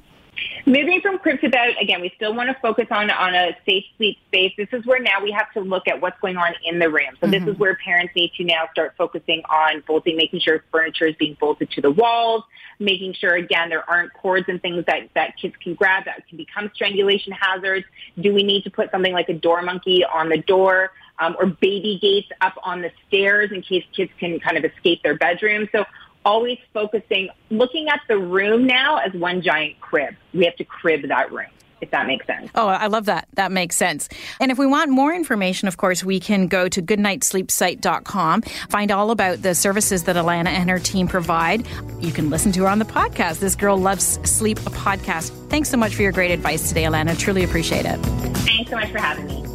Moving 0.67 1.01
from 1.01 1.19
crib 1.19 1.41
to 1.41 1.49
bed, 1.49 1.75
again, 1.81 2.01
we 2.01 2.13
still 2.15 2.35
want 2.35 2.49
to 2.49 2.57
focus 2.61 2.87
on, 2.91 3.11
on 3.11 3.35
a 3.35 3.57
safe 3.67 3.85
sleep 3.97 4.19
space. 4.29 4.53
This 4.57 4.69
is 4.73 4.85
where 4.87 5.01
now 5.01 5.23
we 5.23 5.33
have 5.33 5.51
to 5.53 5.61
look 5.61 5.89
at 5.89 6.01
what's 6.01 6.21
going 6.21 6.37
on 6.37 6.53
in 6.65 6.79
the 6.79 6.91
room. 6.91 7.17
So 7.21 7.27
this 7.27 7.43
is 7.43 7.49
mm-hmm. 7.51 7.59
where 7.59 7.77
parents 7.85 8.15
need 8.15 8.33
to 8.37 8.45
now 8.45 8.69
start 8.71 8.95
focusing 8.99 9.43
on 9.49 9.83
bolting, 9.87 10.17
making 10.17 10.41
sure 10.41 10.63
furniture 10.71 11.07
is 11.07 11.17
being 11.17 11.37
bolted 11.41 11.71
to 11.73 11.81
the 11.81 11.91
walls, 11.91 12.45
making 12.79 13.15
sure, 13.15 13.35
again, 13.35 13.69
there 13.69 13.89
aren't 13.89 14.13
cords 14.13 14.47
and 14.49 14.61
things 14.61 14.85
that, 14.87 15.09
that 15.15 15.37
kids 15.41 15.55
can 15.63 15.75
grab 15.75 16.05
that 16.05 16.29
can 16.29 16.37
become 16.37 16.71
strangulation 16.75 17.33
hazards. 17.33 17.87
Do 18.21 18.33
we 18.35 18.43
need 18.43 18.63
to 18.65 18.71
put 18.71 18.91
something 18.91 19.13
like 19.13 19.29
a 19.29 19.35
door 19.35 19.63
monkey 19.63 20.05
on 20.05 20.29
the 20.29 20.39
door? 20.39 20.93
Um, 21.21 21.37
or 21.41 21.47
baby 21.47 21.99
gates 22.01 22.29
up 22.41 22.55
on 22.63 22.81
the 22.81 22.93
stairs 23.09 23.51
in 23.51 23.63
case 23.63 23.85
kids 23.95 24.13
can 24.21 24.39
kind 24.39 24.57
of 24.57 24.65
escape 24.65 25.03
their 25.03 25.17
bedroom. 25.17 25.69
So 25.73 25.85
always 26.25 26.59
focusing, 26.75 27.31
looking 27.51 27.89
at 27.89 28.01
the 28.09 28.19
room 28.19 28.67
now 28.67 28.99
as 28.99 29.13
one 29.15 29.43
giant 29.43 29.81
crib. 29.81 30.15
We 30.35 30.45
have 30.45 30.57
to 30.57 30.65
crib 30.65 31.09
that 31.09 31.33
room, 31.33 31.49
if 31.81 31.91
that 31.91 32.07
makes 32.07 32.27
sense. 32.27 32.51
Oh, 32.55 32.67
I 32.67 32.89
love 32.89 33.07
that. 33.07 33.29
That 33.35 33.51
makes 33.51 33.77
sense. 33.77 34.09
And 34.39 34.51
if 34.51 34.59
we 34.59 34.67
want 34.67 34.91
more 34.91 35.15
information, 35.15 35.69
of 35.69 35.77
course, 35.79 36.05
we 36.05 36.21
can 36.21 36.47
go 36.47 36.69
to 36.69 36.83
goodnightsleepsite.com, 36.83 38.43
find 38.43 38.91
all 38.91 39.11
about 39.11 39.41
the 39.43 39.55
services 39.55 40.05
that 40.05 40.17
Alanna 40.17 40.49
and 40.49 40.69
her 40.69 40.79
team 40.79 41.09
provide. 41.09 41.67
You 41.99 42.13
can 42.13 42.29
listen 42.31 42.53
to 42.53 42.63
her 42.63 42.69
on 42.69 42.79
the 42.79 42.85
podcast. 42.85 43.39
This 43.39 43.57
Girl 43.57 43.79
Loves 43.79 44.21
Sleep 44.29 44.59
podcast. 44.59 45.31
Thanks 45.49 45.71
so 45.71 45.79
much 45.79 45.95
for 45.95 46.03
your 46.03 46.13
great 46.13 46.31
advice 46.31 46.69
today, 46.69 46.85
Alanna. 46.85 47.19
Truly 47.19 47.43
appreciate 47.43 47.87
it. 47.87 47.97
Thanks 48.45 48.71
so 48.71 48.77
much 48.77 48.91
for 48.91 48.99
having 48.99 49.27
me. 49.27 49.48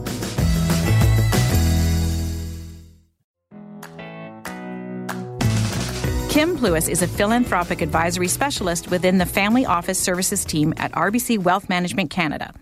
Kim 6.34 6.58
Plewis 6.58 6.90
is 6.90 7.04
a 7.04 7.08
philanthropic 7.08 7.84
advisory 7.84 8.28
specialist 8.28 8.90
within 8.90 9.20
the 9.20 9.26
Family 9.28 9.68
Office 9.68 10.00
Services 10.00 10.44
team 10.44 10.74
at 10.78 10.92
RBC 10.94 11.38
Wealth 11.38 11.70
Management 11.70 12.10
Canada. 12.10 12.56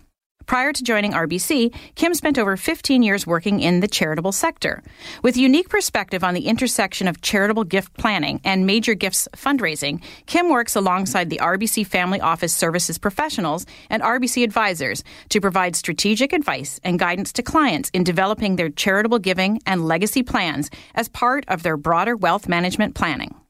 Prior 0.45 0.73
to 0.73 0.83
joining 0.83 1.13
RBC, 1.13 1.73
Kim 1.95 2.13
spent 2.13 2.37
over 2.37 2.57
15 2.57 3.01
years 3.01 3.25
working 3.25 3.61
in 3.61 3.79
the 3.79 3.87
charitable 3.87 4.33
sector. 4.33 4.83
With 5.23 5.37
unique 5.37 5.69
perspective 5.69 6.21
on 6.21 6.33
the 6.33 6.47
intersection 6.47 7.07
of 7.07 7.21
charitable 7.21 7.63
gift 7.63 7.93
planning 7.93 8.41
and 8.43 8.65
major 8.65 8.93
gifts 8.93 9.29
fundraising, 9.37 10.03
Kim 10.25 10.49
works 10.49 10.75
alongside 10.75 11.29
the 11.29 11.39
RBC 11.41 11.87
Family 11.87 12.19
Office 12.19 12.53
Services 12.53 12.97
professionals 12.97 13.65
and 13.89 14.03
RBC 14.03 14.43
advisors 14.43 15.01
to 15.29 15.39
provide 15.39 15.77
strategic 15.77 16.33
advice 16.33 16.77
and 16.83 16.99
guidance 16.99 17.31
to 17.31 17.41
clients 17.41 17.89
in 17.93 18.03
developing 18.03 18.57
their 18.57 18.69
charitable 18.69 19.19
giving 19.19 19.61
and 19.65 19.87
legacy 19.87 20.23
plans 20.23 20.69
as 20.93 21.07
part 21.07 21.45
of 21.47 21.63
their 21.63 21.77
broader 21.77 22.17
wealth 22.17 22.49
management 22.49 22.95
planning. 22.95 23.40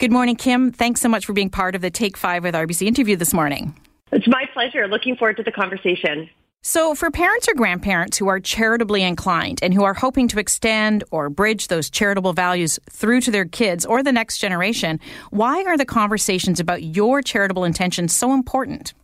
Good 0.00 0.12
morning, 0.12 0.36
Kim. 0.36 0.72
Thanks 0.72 1.02
so 1.02 1.10
much 1.10 1.26
for 1.26 1.34
being 1.34 1.50
part 1.50 1.74
of 1.74 1.82
the 1.82 1.90
Take 1.90 2.16
Five 2.16 2.42
with 2.42 2.54
RBC 2.54 2.86
interview 2.86 3.16
this 3.16 3.34
morning. 3.34 3.78
It's 4.12 4.26
my 4.26 4.46
pleasure. 4.54 4.88
Looking 4.88 5.14
forward 5.14 5.36
to 5.36 5.42
the 5.42 5.52
conversation. 5.52 6.30
So, 6.62 6.94
for 6.94 7.10
parents 7.10 7.46
or 7.50 7.54
grandparents 7.54 8.16
who 8.16 8.26
are 8.28 8.40
charitably 8.40 9.02
inclined 9.02 9.58
and 9.62 9.74
who 9.74 9.84
are 9.84 9.92
hoping 9.92 10.26
to 10.28 10.38
extend 10.38 11.04
or 11.10 11.28
bridge 11.28 11.68
those 11.68 11.90
charitable 11.90 12.32
values 12.32 12.80
through 12.88 13.20
to 13.20 13.30
their 13.30 13.44
kids 13.44 13.84
or 13.84 14.02
the 14.02 14.10
next 14.10 14.38
generation, 14.38 14.98
why 15.32 15.62
are 15.64 15.76
the 15.76 15.84
conversations 15.84 16.60
about 16.60 16.82
your 16.82 17.20
charitable 17.20 17.64
intentions 17.64 18.16
so 18.16 18.32
important? 18.32 18.94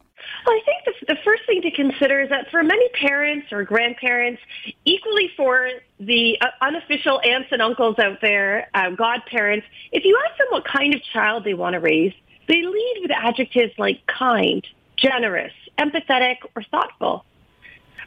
Well, 0.46 0.56
I 0.56 0.60
think 0.64 0.75
the, 1.08 1.16
first 1.24 1.44
thing 1.46 1.62
to 1.62 1.70
consider 1.70 2.20
is 2.20 2.30
that 2.30 2.50
for 2.50 2.62
many 2.62 2.88
parents 2.90 3.52
or 3.52 3.64
grandparents, 3.64 4.40
equally 4.84 5.30
for 5.36 5.68
the 6.00 6.38
uh, 6.40 6.46
unofficial 6.60 7.20
aunts 7.24 7.48
and 7.50 7.62
uncles 7.62 7.98
out 7.98 8.20
there, 8.20 8.68
uh, 8.74 8.90
godparents, 8.90 9.66
if 9.92 10.04
you 10.04 10.20
ask 10.28 10.38
them 10.38 10.48
what 10.50 10.64
kind 10.64 10.94
of 10.94 11.02
child 11.12 11.44
they 11.44 11.54
want 11.54 11.74
to 11.74 11.80
raise, 11.80 12.12
they 12.48 12.62
lead 12.62 12.98
with 13.02 13.10
adjectives 13.10 13.72
like 13.78 14.06
kind, 14.06 14.66
generous, 14.96 15.52
empathetic, 15.78 16.36
or 16.54 16.62
thoughtful. 16.64 17.24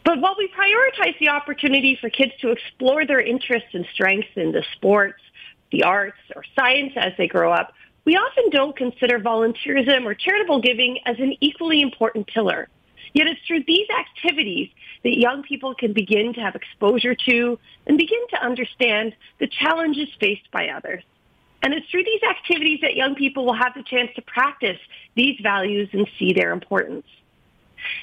But 0.04 0.22
while 0.22 0.36
we 0.38 0.48
prioritize 0.50 1.18
the 1.20 1.30
opportunity 1.30 1.98
for 2.00 2.10
kids 2.10 2.32
to 2.42 2.52
explore 2.52 3.06
their 3.06 3.20
interests 3.20 3.70
and 3.74 3.86
strengths 3.94 4.30
in 4.36 4.52
the 4.52 4.64
sports, 4.74 5.22
the 5.72 5.84
arts, 5.84 6.18
or 6.36 6.44
science 6.56 6.94
as 6.96 7.14
they 7.18 7.28
grow 7.28 7.52
up, 7.52 7.74
we 8.06 8.16
often 8.16 8.50
don't 8.50 8.76
consider 8.76 9.20
volunteerism 9.20 10.06
or 10.06 10.16
charitable 10.16 10.62
giving 10.62 11.00
as 11.06 11.20
an 11.20 11.36
equally 11.42 11.82
important 11.82 12.28
pillar. 12.28 12.68
Yet 13.14 13.28
it's 13.28 13.42
through 13.48 13.64
these 13.66 13.88
activities 13.90 14.70
that 15.04 15.18
young 15.18 15.44
people 15.44 15.74
can 15.74 15.94
begin 15.94 16.34
to 16.34 16.42
have 16.42 16.56
exposure 16.56 17.16
to 17.16 17.60
and 17.88 17.98
begin 17.98 18.28
to 18.30 18.44
understand 18.44 19.16
the 19.40 19.48
challenges 19.48 20.10
faced 20.20 20.50
by 20.52 20.70
others. 20.70 21.04
And 21.62 21.74
it's 21.74 21.90
through 21.90 22.06
these 22.06 22.24
activities 22.24 22.80
that 22.82 22.96
young 22.96 23.16
people 23.16 23.46
will 23.46 23.54
have 23.54 23.74
the 23.74 23.84
chance 23.84 24.12
to 24.16 24.22
practice 24.22 24.78
these 25.16 25.40
values 25.42 25.90
and 25.92 26.08
see 26.18 26.34
their 26.34 26.52
importance. 26.52 27.06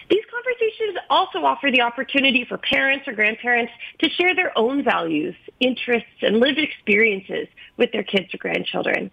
These 0.09 0.25
conversations 0.31 0.99
also 1.11 1.45
offer 1.45 1.71
the 1.71 1.83
opportunity 1.83 2.45
for 2.45 2.59
parents 2.59 3.07
or 3.07 3.13
grandparents 3.13 3.73
to 4.01 4.11
share 4.11 4.35
their 4.35 4.57
own 4.57 4.83
values, 4.83 5.35
interests, 5.61 6.23
and 6.23 6.39
lived 6.39 6.59
experiences 6.59 7.47
with 7.77 7.93
their 7.93 8.03
kids 8.03 8.33
or 8.35 8.39
grandchildren. 8.39 9.11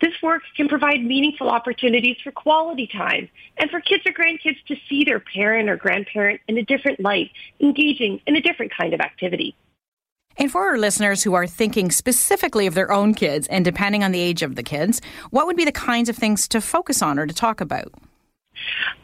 This 0.00 0.12
work 0.22 0.42
can 0.56 0.68
provide 0.68 1.04
meaningful 1.04 1.48
opportunities 1.48 2.16
for 2.22 2.32
quality 2.32 2.86
time 2.86 3.28
and 3.56 3.70
for 3.70 3.80
kids 3.80 4.04
or 4.06 4.12
grandkids 4.12 4.62
to 4.68 4.76
see 4.88 5.04
their 5.04 5.20
parent 5.20 5.68
or 5.68 5.76
grandparent 5.76 6.40
in 6.48 6.58
a 6.58 6.62
different 6.62 7.00
light, 7.00 7.30
engaging 7.60 8.20
in 8.26 8.36
a 8.36 8.40
different 8.40 8.72
kind 8.76 8.94
of 8.94 9.00
activity. 9.00 9.56
And 10.38 10.52
for 10.52 10.68
our 10.68 10.76
listeners 10.76 11.22
who 11.22 11.34
are 11.34 11.46
thinking 11.46 11.90
specifically 11.90 12.66
of 12.66 12.74
their 12.74 12.92
own 12.92 13.14
kids 13.14 13.46
and 13.48 13.64
depending 13.64 14.04
on 14.04 14.12
the 14.12 14.20
age 14.20 14.42
of 14.42 14.54
the 14.54 14.62
kids, 14.62 15.00
what 15.30 15.46
would 15.46 15.56
be 15.56 15.64
the 15.64 15.72
kinds 15.72 16.08
of 16.08 16.16
things 16.16 16.46
to 16.48 16.60
focus 16.60 17.00
on 17.00 17.18
or 17.18 17.26
to 17.26 17.34
talk 17.34 17.60
about? 17.60 17.92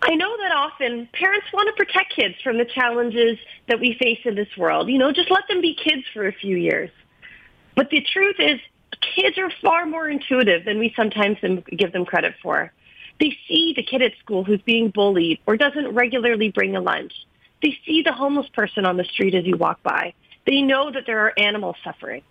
I 0.03 0.14
know 0.14 0.37
that 0.42 0.53
often 0.53 1.09
parents 1.12 1.47
want 1.53 1.68
to 1.68 1.85
protect 1.85 2.14
kids 2.14 2.35
from 2.42 2.59
the 2.59 2.64
challenges 2.64 3.38
that 3.68 3.81
we 3.81 3.97
face 3.99 4.18
in 4.25 4.35
this 4.35 4.49
world. 4.59 4.88
You 4.88 4.99
know, 4.99 5.12
just 5.12 5.31
let 5.31 5.45
them 5.49 5.61
be 5.61 5.75
kids 5.75 6.03
for 6.12 6.27
a 6.27 6.33
few 6.33 6.57
years. 6.57 6.90
But 7.77 7.88
the 7.90 8.05
truth 8.12 8.37
is, 8.38 8.61
kids 9.03 9.37
are 9.38 9.51
far 9.62 9.87
more 9.87 10.09
intuitive 10.09 10.65
than 10.65 10.79
we 10.79 10.93
sometimes 10.97 11.38
give 11.77 11.93
them 11.93 12.05
credit 12.05 12.35
for. 12.43 12.73
They 13.21 13.37
see 13.47 13.73
the 13.77 13.83
kid 13.83 14.03
at 14.03 14.12
school 14.19 14.45
who's 14.45 14.62
being 14.62 14.91
bullied 14.91 15.41
or 15.47 15.57
doesn't 15.57 15.95
regularly 15.95 16.51
bring 16.51 16.75
a 16.77 16.81
lunch. 16.81 17.12
They 17.62 17.79
see 17.87 18.03
the 18.03 18.12
homeless 18.12 18.49
person 18.49 18.85
on 18.85 18.97
the 18.97 19.05
street 19.05 19.35
as 19.35 19.45
you 19.45 19.57
walk 19.57 19.83
by. 19.83 20.15
They 20.47 20.62
know 20.62 20.91
that 20.91 21.05
there 21.07 21.21
are 21.21 21.33
animals 21.38 21.77
suffering. 21.85 22.23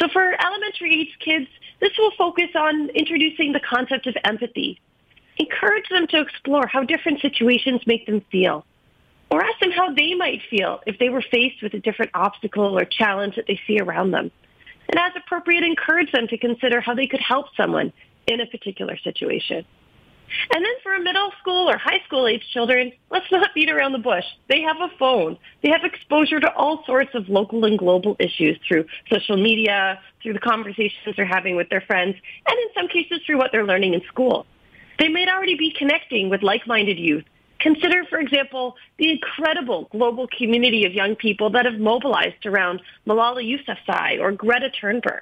So 0.00 0.08
for 0.08 0.34
elementary 0.40 1.00
age 1.00 1.18
kids, 1.20 1.48
this 1.80 1.92
will 1.98 2.12
focus 2.16 2.48
on 2.54 2.88
introducing 2.90 3.52
the 3.52 3.60
concept 3.60 4.06
of 4.06 4.16
empathy. 4.24 4.80
Encourage 5.36 5.88
them 5.90 6.06
to 6.08 6.20
explore 6.20 6.66
how 6.66 6.82
different 6.84 7.20
situations 7.20 7.82
make 7.86 8.06
them 8.06 8.22
feel. 8.32 8.64
Or 9.30 9.42
ask 9.42 9.58
them 9.60 9.70
how 9.70 9.92
they 9.92 10.14
might 10.14 10.40
feel 10.50 10.80
if 10.86 10.98
they 10.98 11.08
were 11.08 11.22
faced 11.22 11.62
with 11.62 11.74
a 11.74 11.78
different 11.78 12.10
obstacle 12.14 12.78
or 12.78 12.84
challenge 12.84 13.36
that 13.36 13.46
they 13.46 13.60
see 13.66 13.78
around 13.78 14.10
them. 14.10 14.30
And 14.88 14.98
as 14.98 15.12
appropriate, 15.16 15.64
encourage 15.64 16.12
them 16.12 16.28
to 16.28 16.36
consider 16.36 16.80
how 16.80 16.94
they 16.94 17.06
could 17.06 17.20
help 17.20 17.46
someone 17.56 17.92
in 18.26 18.40
a 18.40 18.46
particular 18.46 18.96
situation. 18.98 19.64
And 20.54 20.64
then 20.64 20.72
for 20.82 20.98
middle 20.98 21.30
school 21.40 21.68
or 21.68 21.76
high 21.76 22.00
school 22.06 22.26
age 22.26 22.42
children, 22.52 22.92
let's 23.10 23.30
not 23.30 23.50
beat 23.54 23.70
around 23.70 23.92
the 23.92 23.98
bush. 23.98 24.24
They 24.48 24.62
have 24.62 24.76
a 24.80 24.88
phone. 24.98 25.36
They 25.62 25.70
have 25.70 25.84
exposure 25.84 26.40
to 26.40 26.52
all 26.54 26.84
sorts 26.86 27.14
of 27.14 27.28
local 27.28 27.64
and 27.64 27.78
global 27.78 28.16
issues 28.18 28.58
through 28.66 28.86
social 29.10 29.36
media, 29.36 30.00
through 30.22 30.32
the 30.32 30.40
conversations 30.40 31.16
they're 31.16 31.26
having 31.26 31.56
with 31.56 31.68
their 31.68 31.82
friends, 31.82 32.16
and 32.48 32.58
in 32.58 32.68
some 32.74 32.88
cases 32.88 33.20
through 33.26 33.38
what 33.38 33.52
they're 33.52 33.66
learning 33.66 33.94
in 33.94 34.02
school. 34.08 34.46
They 34.98 35.08
may 35.08 35.26
already 35.28 35.56
be 35.56 35.74
connecting 35.76 36.30
with 36.30 36.42
like-minded 36.42 36.98
youth. 36.98 37.24
Consider, 37.62 38.04
for 38.10 38.18
example, 38.18 38.74
the 38.98 39.08
incredible 39.10 39.88
global 39.92 40.26
community 40.36 40.84
of 40.84 40.92
young 40.92 41.14
people 41.14 41.48
that 41.50 41.64
have 41.64 41.78
mobilized 41.78 42.44
around 42.44 42.82
Malala 43.06 43.40
Yousafzai 43.40 44.20
or 44.20 44.32
Greta 44.32 44.68
Thunberg. 44.82 45.20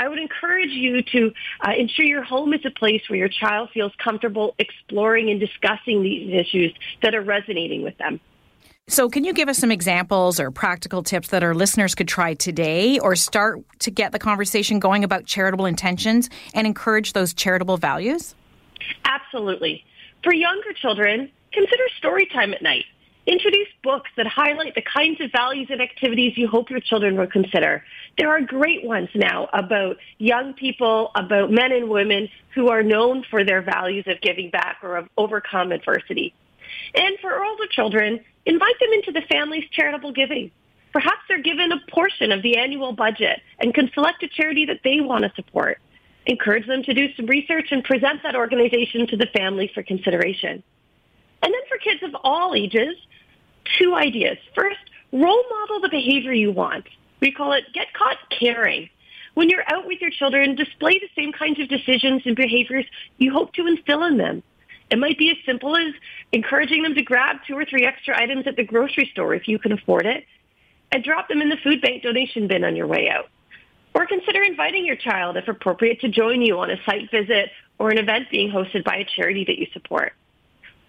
I 0.00 0.08
would 0.08 0.18
encourage 0.18 0.70
you 0.70 1.02
to 1.02 1.32
uh, 1.66 1.72
ensure 1.76 2.04
your 2.04 2.24
home 2.24 2.52
is 2.52 2.60
a 2.64 2.70
place 2.70 3.02
where 3.08 3.18
your 3.18 3.28
child 3.28 3.70
feels 3.72 3.92
comfortable 4.02 4.56
exploring 4.58 5.30
and 5.30 5.38
discussing 5.38 6.02
these 6.02 6.34
issues 6.34 6.74
that 7.02 7.14
are 7.14 7.22
resonating 7.22 7.82
with 7.82 7.96
them. 7.98 8.20
So, 8.88 9.08
can 9.08 9.22
you 9.22 9.32
give 9.32 9.48
us 9.48 9.58
some 9.58 9.70
examples 9.70 10.40
or 10.40 10.50
practical 10.50 11.02
tips 11.02 11.28
that 11.28 11.42
our 11.42 11.54
listeners 11.54 11.94
could 11.94 12.08
try 12.08 12.34
today 12.34 12.98
or 12.98 13.14
start 13.16 13.60
to 13.80 13.90
get 13.90 14.12
the 14.12 14.18
conversation 14.18 14.78
going 14.78 15.04
about 15.04 15.26
charitable 15.26 15.66
intentions 15.66 16.30
and 16.54 16.66
encourage 16.66 17.12
those 17.12 17.34
charitable 17.34 17.76
values? 17.76 18.34
Absolutely. 19.04 19.84
For 20.24 20.32
younger 20.32 20.72
children, 20.72 21.30
consider 21.52 21.84
story 21.98 22.26
time 22.26 22.52
at 22.52 22.62
night. 22.62 22.84
Introduce 23.26 23.68
books 23.82 24.10
that 24.16 24.26
highlight 24.26 24.74
the 24.74 24.82
kinds 24.82 25.20
of 25.20 25.30
values 25.30 25.68
and 25.70 25.82
activities 25.82 26.38
you 26.38 26.48
hope 26.48 26.70
your 26.70 26.80
children 26.80 27.18
will 27.18 27.26
consider. 27.26 27.84
There 28.16 28.30
are 28.30 28.40
great 28.40 28.84
ones 28.84 29.10
now 29.14 29.50
about 29.52 29.98
young 30.16 30.54
people, 30.54 31.10
about 31.14 31.50
men 31.50 31.72
and 31.72 31.90
women 31.90 32.30
who 32.54 32.68
are 32.70 32.82
known 32.82 33.24
for 33.28 33.44
their 33.44 33.60
values 33.60 34.06
of 34.06 34.20
giving 34.22 34.48
back 34.48 34.78
or 34.82 34.96
of 34.96 35.08
overcome 35.18 35.72
adversity. 35.72 36.34
And 36.94 37.18
for 37.20 37.44
older 37.44 37.66
children, 37.66 38.20
invite 38.46 38.80
them 38.80 38.92
into 38.94 39.12
the 39.12 39.26
family's 39.30 39.68
charitable 39.72 40.12
giving. 40.12 40.50
Perhaps 40.94 41.20
they're 41.28 41.42
given 41.42 41.70
a 41.70 41.80
portion 41.90 42.32
of 42.32 42.42
the 42.42 42.56
annual 42.56 42.92
budget 42.92 43.42
and 43.58 43.74
can 43.74 43.90
select 43.92 44.22
a 44.22 44.28
charity 44.28 44.64
that 44.64 44.80
they 44.84 45.00
want 45.02 45.24
to 45.24 45.32
support. 45.36 45.80
Encourage 46.24 46.66
them 46.66 46.82
to 46.82 46.94
do 46.94 47.12
some 47.14 47.26
research 47.26 47.68
and 47.72 47.84
present 47.84 48.22
that 48.22 48.36
organization 48.36 49.06
to 49.08 49.18
the 49.18 49.28
family 49.36 49.70
for 49.74 49.82
consideration. 49.82 50.62
And 51.42 51.52
then 51.52 51.60
for 51.68 51.78
kids 51.78 52.02
of 52.02 52.16
all 52.24 52.54
ages, 52.54 52.96
two 53.78 53.94
ideas. 53.94 54.38
First, 54.54 54.78
role 55.12 55.44
model 55.50 55.80
the 55.80 55.88
behavior 55.88 56.32
you 56.32 56.50
want. 56.50 56.86
We 57.20 57.32
call 57.32 57.52
it 57.52 57.64
get 57.72 57.92
caught 57.94 58.18
caring. 58.30 58.88
When 59.34 59.48
you're 59.48 59.64
out 59.68 59.86
with 59.86 60.00
your 60.00 60.10
children, 60.10 60.56
display 60.56 60.98
the 60.98 61.08
same 61.14 61.32
kinds 61.32 61.60
of 61.60 61.68
decisions 61.68 62.22
and 62.24 62.34
behaviors 62.34 62.86
you 63.18 63.32
hope 63.32 63.52
to 63.54 63.66
instill 63.66 64.02
in 64.04 64.16
them. 64.16 64.42
It 64.90 64.98
might 64.98 65.18
be 65.18 65.30
as 65.30 65.36
simple 65.44 65.76
as 65.76 65.94
encouraging 66.32 66.82
them 66.82 66.94
to 66.94 67.02
grab 67.02 67.36
two 67.46 67.56
or 67.56 67.64
three 67.64 67.84
extra 67.84 68.20
items 68.20 68.46
at 68.46 68.56
the 68.56 68.64
grocery 68.64 69.08
store 69.12 69.34
if 69.34 69.46
you 69.46 69.58
can 69.58 69.72
afford 69.72 70.06
it 70.06 70.24
and 70.90 71.04
drop 71.04 71.28
them 71.28 71.42
in 71.42 71.50
the 71.50 71.58
food 71.62 71.82
bank 71.82 72.02
donation 72.02 72.48
bin 72.48 72.64
on 72.64 72.74
your 72.74 72.86
way 72.86 73.08
out. 73.10 73.28
Or 73.94 74.06
consider 74.06 74.42
inviting 74.42 74.86
your 74.86 74.96
child, 74.96 75.36
if 75.36 75.48
appropriate, 75.48 76.00
to 76.00 76.08
join 76.08 76.40
you 76.40 76.58
on 76.60 76.70
a 76.70 76.76
site 76.84 77.10
visit 77.10 77.50
or 77.78 77.90
an 77.90 77.98
event 77.98 78.28
being 78.30 78.50
hosted 78.50 78.84
by 78.84 78.96
a 78.96 79.04
charity 79.04 79.44
that 79.44 79.58
you 79.58 79.66
support. 79.72 80.14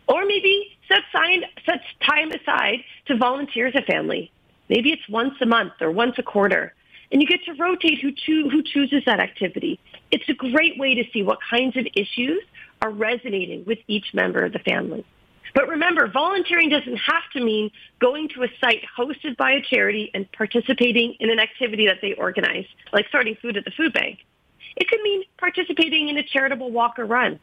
Or 0.09 0.25
maybe 0.25 0.75
set, 0.87 1.03
sign, 1.13 1.43
set 1.65 1.81
time 2.01 2.31
aside 2.31 2.83
to 3.05 3.15
volunteer 3.15 3.67
as 3.67 3.75
a 3.75 3.83
family. 3.83 4.31
Maybe 4.67 4.91
it's 4.91 5.07
once 5.07 5.35
a 5.39 5.45
month 5.45 5.73
or 5.79 5.91
once 5.91 6.15
a 6.17 6.23
quarter. 6.23 6.73
And 7.11 7.21
you 7.21 7.27
get 7.27 7.45
to 7.45 7.53
rotate 7.53 7.99
who, 8.01 8.11
choo- 8.11 8.49
who 8.49 8.63
chooses 8.63 9.03
that 9.05 9.19
activity. 9.19 9.79
It's 10.11 10.27
a 10.27 10.33
great 10.33 10.79
way 10.79 10.95
to 10.95 11.03
see 11.13 11.21
what 11.21 11.37
kinds 11.47 11.77
of 11.77 11.85
issues 11.95 12.41
are 12.81 12.89
resonating 12.89 13.65
with 13.65 13.79
each 13.87 14.13
member 14.13 14.43
of 14.43 14.51
the 14.51 14.59
family. 14.59 15.05
But 15.53 15.67
remember, 15.67 16.07
volunteering 16.07 16.69
doesn't 16.69 16.97
have 16.97 17.23
to 17.33 17.43
mean 17.43 17.71
going 17.99 18.29
to 18.29 18.43
a 18.43 18.47
site 18.61 18.83
hosted 18.97 19.37
by 19.37 19.51
a 19.53 19.61
charity 19.61 20.11
and 20.13 20.31
participating 20.31 21.15
in 21.19 21.29
an 21.29 21.39
activity 21.39 21.87
that 21.87 21.99
they 22.01 22.13
organize, 22.13 22.65
like 22.93 23.07
sorting 23.11 23.35
food 23.41 23.57
at 23.57 23.65
the 23.65 23.71
food 23.71 23.93
bank. 23.93 24.19
It 24.75 24.87
could 24.87 25.01
mean 25.01 25.23
participating 25.37 26.09
in 26.09 26.17
a 26.17 26.23
charitable 26.23 26.71
walk 26.71 26.99
or 26.99 27.05
run, 27.05 27.39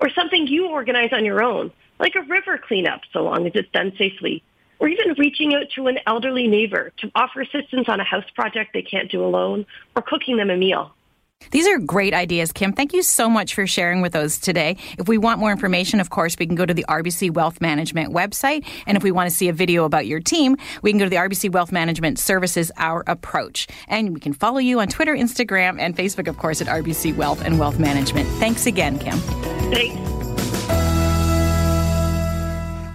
or 0.00 0.10
something 0.10 0.46
you 0.46 0.68
organize 0.68 1.10
on 1.12 1.24
your 1.24 1.42
own, 1.42 1.70
like 1.98 2.14
a 2.16 2.22
river 2.22 2.58
cleanup, 2.58 3.00
so 3.12 3.22
long 3.22 3.46
as 3.46 3.52
it's 3.54 3.70
done 3.72 3.92
safely, 3.98 4.42
or 4.78 4.88
even 4.88 5.14
reaching 5.18 5.54
out 5.54 5.70
to 5.76 5.86
an 5.86 5.98
elderly 6.06 6.46
neighbor 6.46 6.92
to 6.98 7.10
offer 7.14 7.40
assistance 7.40 7.88
on 7.88 8.00
a 8.00 8.04
house 8.04 8.28
project 8.34 8.72
they 8.72 8.82
can't 8.82 9.10
do 9.10 9.24
alone, 9.24 9.66
or 9.96 10.02
cooking 10.02 10.36
them 10.36 10.50
a 10.50 10.56
meal. 10.56 10.94
These 11.50 11.66
are 11.66 11.78
great 11.78 12.14
ideas, 12.14 12.52
Kim. 12.52 12.72
Thank 12.72 12.92
you 12.92 13.02
so 13.02 13.28
much 13.28 13.54
for 13.54 13.66
sharing 13.66 14.00
with 14.00 14.16
us 14.16 14.38
today. 14.38 14.76
If 14.98 15.08
we 15.08 15.18
want 15.18 15.40
more 15.40 15.50
information, 15.50 16.00
of 16.00 16.10
course, 16.10 16.36
we 16.38 16.46
can 16.46 16.54
go 16.54 16.66
to 16.66 16.74
the 16.74 16.84
RBC 16.88 17.32
Wealth 17.32 17.60
Management 17.60 18.12
website. 18.12 18.66
And 18.86 18.96
if 18.96 19.02
we 19.02 19.10
want 19.10 19.28
to 19.28 19.34
see 19.34 19.48
a 19.48 19.52
video 19.52 19.84
about 19.84 20.06
your 20.06 20.20
team, 20.20 20.56
we 20.82 20.90
can 20.90 20.98
go 20.98 21.04
to 21.04 21.10
the 21.10 21.16
RBC 21.16 21.52
Wealth 21.52 21.72
Management 21.72 22.18
Services 22.18 22.72
Our 22.76 23.04
Approach. 23.06 23.66
And 23.88 24.14
we 24.14 24.20
can 24.20 24.32
follow 24.32 24.58
you 24.58 24.80
on 24.80 24.88
Twitter, 24.88 25.14
Instagram, 25.14 25.78
and 25.78 25.96
Facebook, 25.96 26.28
of 26.28 26.38
course, 26.38 26.60
at 26.60 26.66
RBC 26.66 27.16
Wealth 27.16 27.44
and 27.44 27.58
Wealth 27.58 27.78
Management. 27.78 28.28
Thanks 28.38 28.66
again, 28.66 28.98
Kim. 28.98 29.18
Thanks. 29.70 30.23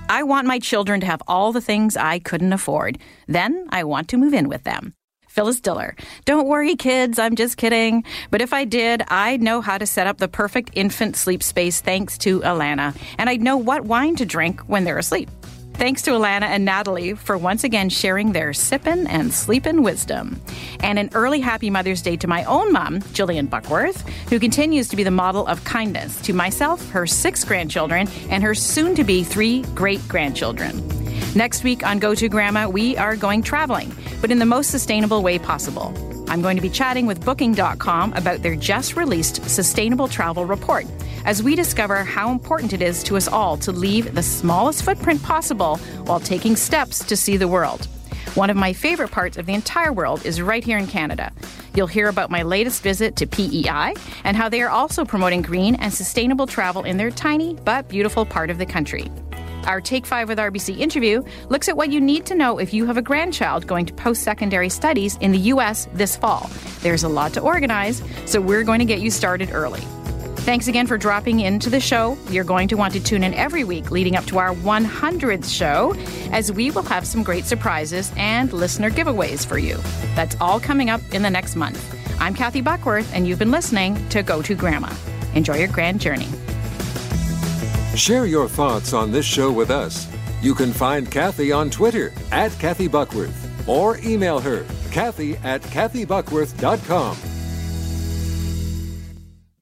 I 0.09 0.23
want 0.23 0.47
my 0.47 0.57
children 0.57 0.99
to 1.01 1.05
have 1.05 1.21
all 1.27 1.51
the 1.51 1.61
things 1.61 1.95
I 1.95 2.17
couldn't 2.17 2.51
afford. 2.51 2.97
Then 3.27 3.67
I 3.69 3.83
want 3.83 4.09
to 4.09 4.17
move 4.17 4.33
in 4.33 4.49
with 4.49 4.63
them. 4.63 4.95
Phyllis 5.27 5.61
Diller. 5.61 5.95
Don't 6.25 6.47
worry, 6.47 6.75
kids, 6.75 7.19
I'm 7.19 7.35
just 7.35 7.57
kidding. 7.57 8.03
But 8.31 8.41
if 8.41 8.51
I 8.51 8.65
did, 8.65 9.03
I'd 9.09 9.43
know 9.43 9.61
how 9.61 9.77
to 9.77 9.85
set 9.85 10.07
up 10.07 10.17
the 10.17 10.27
perfect 10.27 10.71
infant 10.73 11.15
sleep 11.15 11.43
space 11.43 11.79
thanks 11.79 12.17
to 12.19 12.39
Alanna. 12.41 12.97
And 13.19 13.29
I'd 13.29 13.43
know 13.43 13.55
what 13.55 13.85
wine 13.85 14.15
to 14.15 14.25
drink 14.25 14.61
when 14.61 14.83
they're 14.83 14.97
asleep. 14.97 15.29
Thanks 15.79 16.01
to 16.01 16.11
Alanna 16.11 16.43
and 16.43 16.65
Natalie 16.65 17.13
for 17.13 17.37
once 17.37 17.63
again 17.63 17.87
sharing 17.87 18.33
their 18.33 18.49
sippin' 18.49 19.07
and 19.07 19.33
sleepin' 19.33 19.81
wisdom. 19.81 20.41
And 20.81 20.99
an 20.99 21.09
early 21.13 21.39
happy 21.39 21.69
Mother's 21.69 22.01
Day 22.01 22.17
to 22.17 22.27
my 22.27 22.43
own 22.43 22.73
mom, 22.73 22.99
Jillian 23.13 23.49
Buckworth, 23.49 24.05
who 24.27 24.39
continues 24.39 24.89
to 24.89 24.97
be 24.97 25.03
the 25.03 25.09
model 25.09 25.47
of 25.47 25.63
kindness 25.63 26.21
to 26.23 26.33
myself, 26.33 26.85
her 26.89 27.07
six 27.07 27.45
grandchildren, 27.45 28.09
and 28.29 28.43
her 28.43 28.53
soon 28.53 28.93
to 28.95 29.05
be 29.05 29.23
three 29.23 29.61
great 29.73 30.05
grandchildren. 30.09 30.85
Next 31.33 31.63
week 31.63 31.85
on 31.85 31.99
Go 31.99 32.13
To 32.13 32.27
Grandma, 32.27 32.67
we 32.67 32.97
are 32.97 33.15
going 33.15 33.41
traveling, 33.41 33.95
but 34.19 34.31
in 34.31 34.39
the 34.39 34.45
most 34.45 34.71
sustainable 34.71 35.23
way 35.23 35.39
possible. 35.39 35.93
I'm 36.29 36.43
going 36.43 36.55
to 36.57 36.61
be 36.61 36.69
chatting 36.69 37.07
with 37.07 37.25
Booking.com 37.25 38.13
about 38.13 38.43
their 38.43 38.55
just 38.55 38.95
released 38.95 39.49
Sustainable 39.49 40.07
Travel 40.07 40.45
Report 40.45 40.85
as 41.25 41.41
we 41.41 41.55
discover 41.55 42.03
how 42.03 42.31
important 42.31 42.71
it 42.71 42.83
is 42.83 43.01
to 43.05 43.17
us 43.17 43.27
all 43.27 43.57
to 43.57 43.71
leave 43.71 44.13
the 44.13 44.21
smallest 44.21 44.83
footprint 44.83 45.23
possible 45.23 45.77
while 46.05 46.19
taking 46.19 46.55
steps 46.55 47.03
to 47.05 47.17
see 47.17 47.35
the 47.35 47.47
world. 47.47 47.87
One 48.35 48.51
of 48.51 48.57
my 48.57 48.73
favorite 48.73 49.09
parts 49.09 49.37
of 49.37 49.47
the 49.47 49.55
entire 49.55 49.91
world 49.91 50.23
is 50.23 50.39
right 50.39 50.63
here 50.63 50.77
in 50.77 50.85
Canada. 50.85 51.31
You'll 51.73 51.87
hear 51.87 52.09
about 52.09 52.29
my 52.29 52.43
latest 52.43 52.83
visit 52.83 53.15
to 53.15 53.25
PEI 53.25 53.95
and 54.23 54.37
how 54.37 54.49
they 54.49 54.61
are 54.61 54.69
also 54.69 55.05
promoting 55.05 55.41
green 55.41 55.73
and 55.75 55.91
sustainable 55.91 56.45
travel 56.45 56.83
in 56.83 56.97
their 56.97 57.09
tiny 57.09 57.55
but 57.65 57.89
beautiful 57.89 58.23
part 58.23 58.51
of 58.51 58.59
the 58.59 58.67
country. 58.67 59.11
Our 59.65 59.81
Take 59.81 60.05
5 60.05 60.29
with 60.29 60.37
RBC 60.37 60.79
interview 60.79 61.23
looks 61.49 61.69
at 61.69 61.77
what 61.77 61.91
you 61.91 62.01
need 62.01 62.25
to 62.27 62.35
know 62.35 62.57
if 62.57 62.73
you 62.73 62.85
have 62.85 62.97
a 62.97 63.01
grandchild 63.01 63.67
going 63.67 63.85
to 63.85 63.93
post 63.93 64.23
secondary 64.23 64.69
studies 64.69 65.17
in 65.21 65.31
the 65.31 65.37
U.S. 65.37 65.87
this 65.93 66.15
fall. 66.15 66.49
There's 66.81 67.03
a 67.03 67.09
lot 67.09 67.33
to 67.33 67.41
organize, 67.41 68.01
so 68.25 68.41
we're 68.41 68.63
going 68.63 68.79
to 68.79 68.85
get 68.85 68.99
you 68.99 69.11
started 69.11 69.49
early. 69.51 69.81
Thanks 70.39 70.67
again 70.67 70.87
for 70.87 70.97
dropping 70.97 71.41
into 71.41 71.69
the 71.69 71.79
show. 71.79 72.17
You're 72.29 72.45
going 72.45 72.69
to 72.69 72.77
want 72.77 72.93
to 72.93 73.03
tune 73.03 73.23
in 73.23 73.33
every 73.33 73.63
week 73.63 73.91
leading 73.91 74.15
up 74.15 74.25
to 74.25 74.39
our 74.39 74.55
100th 74.55 75.53
show, 75.53 75.93
as 76.31 76.51
we 76.51 76.71
will 76.71 76.83
have 76.83 77.05
some 77.05 77.21
great 77.21 77.45
surprises 77.45 78.11
and 78.17 78.51
listener 78.51 78.89
giveaways 78.89 79.45
for 79.45 79.59
you. 79.59 79.77
That's 80.15 80.35
all 80.41 80.59
coming 80.59 80.89
up 80.89 81.01
in 81.11 81.21
the 81.21 81.29
next 81.29 81.55
month. 81.55 81.95
I'm 82.19 82.33
Kathy 82.33 82.61
Buckworth, 82.61 83.13
and 83.13 83.27
you've 83.27 83.39
been 83.39 83.51
listening 83.51 84.09
to 84.09 84.23
Go 84.23 84.41
To 84.41 84.55
Grandma. 84.55 84.91
Enjoy 85.35 85.57
your 85.57 85.67
grand 85.67 86.01
journey. 86.01 86.27
Share 87.99 88.25
your 88.25 88.47
thoughts 88.47 88.93
on 88.93 89.11
this 89.11 89.25
show 89.25 89.51
with 89.51 89.69
us. 89.69 90.07
You 90.41 90.55
can 90.55 90.71
find 90.71 91.11
Kathy 91.11 91.51
on 91.51 91.69
Twitter 91.69 92.13
at 92.31 92.57
Kathy 92.57 92.87
Buckworth 92.87 93.67
or 93.67 93.97
email 93.97 94.39
her, 94.39 94.65
Kathy 94.89 95.35
at 95.37 95.61
KathyBuckworth.com. 95.63 97.17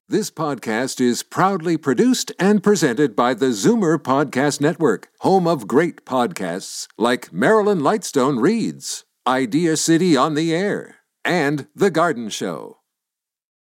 This 0.08 0.30
podcast 0.30 1.02
is 1.02 1.24
proudly 1.24 1.78
produced 1.78 2.32
and 2.40 2.62
presented 2.62 3.16
by 3.16 3.34
the 3.34 3.48
Zoomer 3.48 3.98
Podcast 3.98 4.62
Network, 4.62 5.10
home 5.22 5.48
of 5.48 5.68
great 5.68 6.06
podcasts 6.06 6.88
like 6.96 7.34
Marilyn 7.34 7.80
Lightstone 7.80 8.40
Reads, 8.40 9.04
Idea 9.26 9.76
City 9.76 10.16
on 10.16 10.36
the 10.36 10.54
Air, 10.54 10.98
and 11.26 11.68
The 11.76 11.90
Garden 11.90 12.30
Show. 12.30 12.78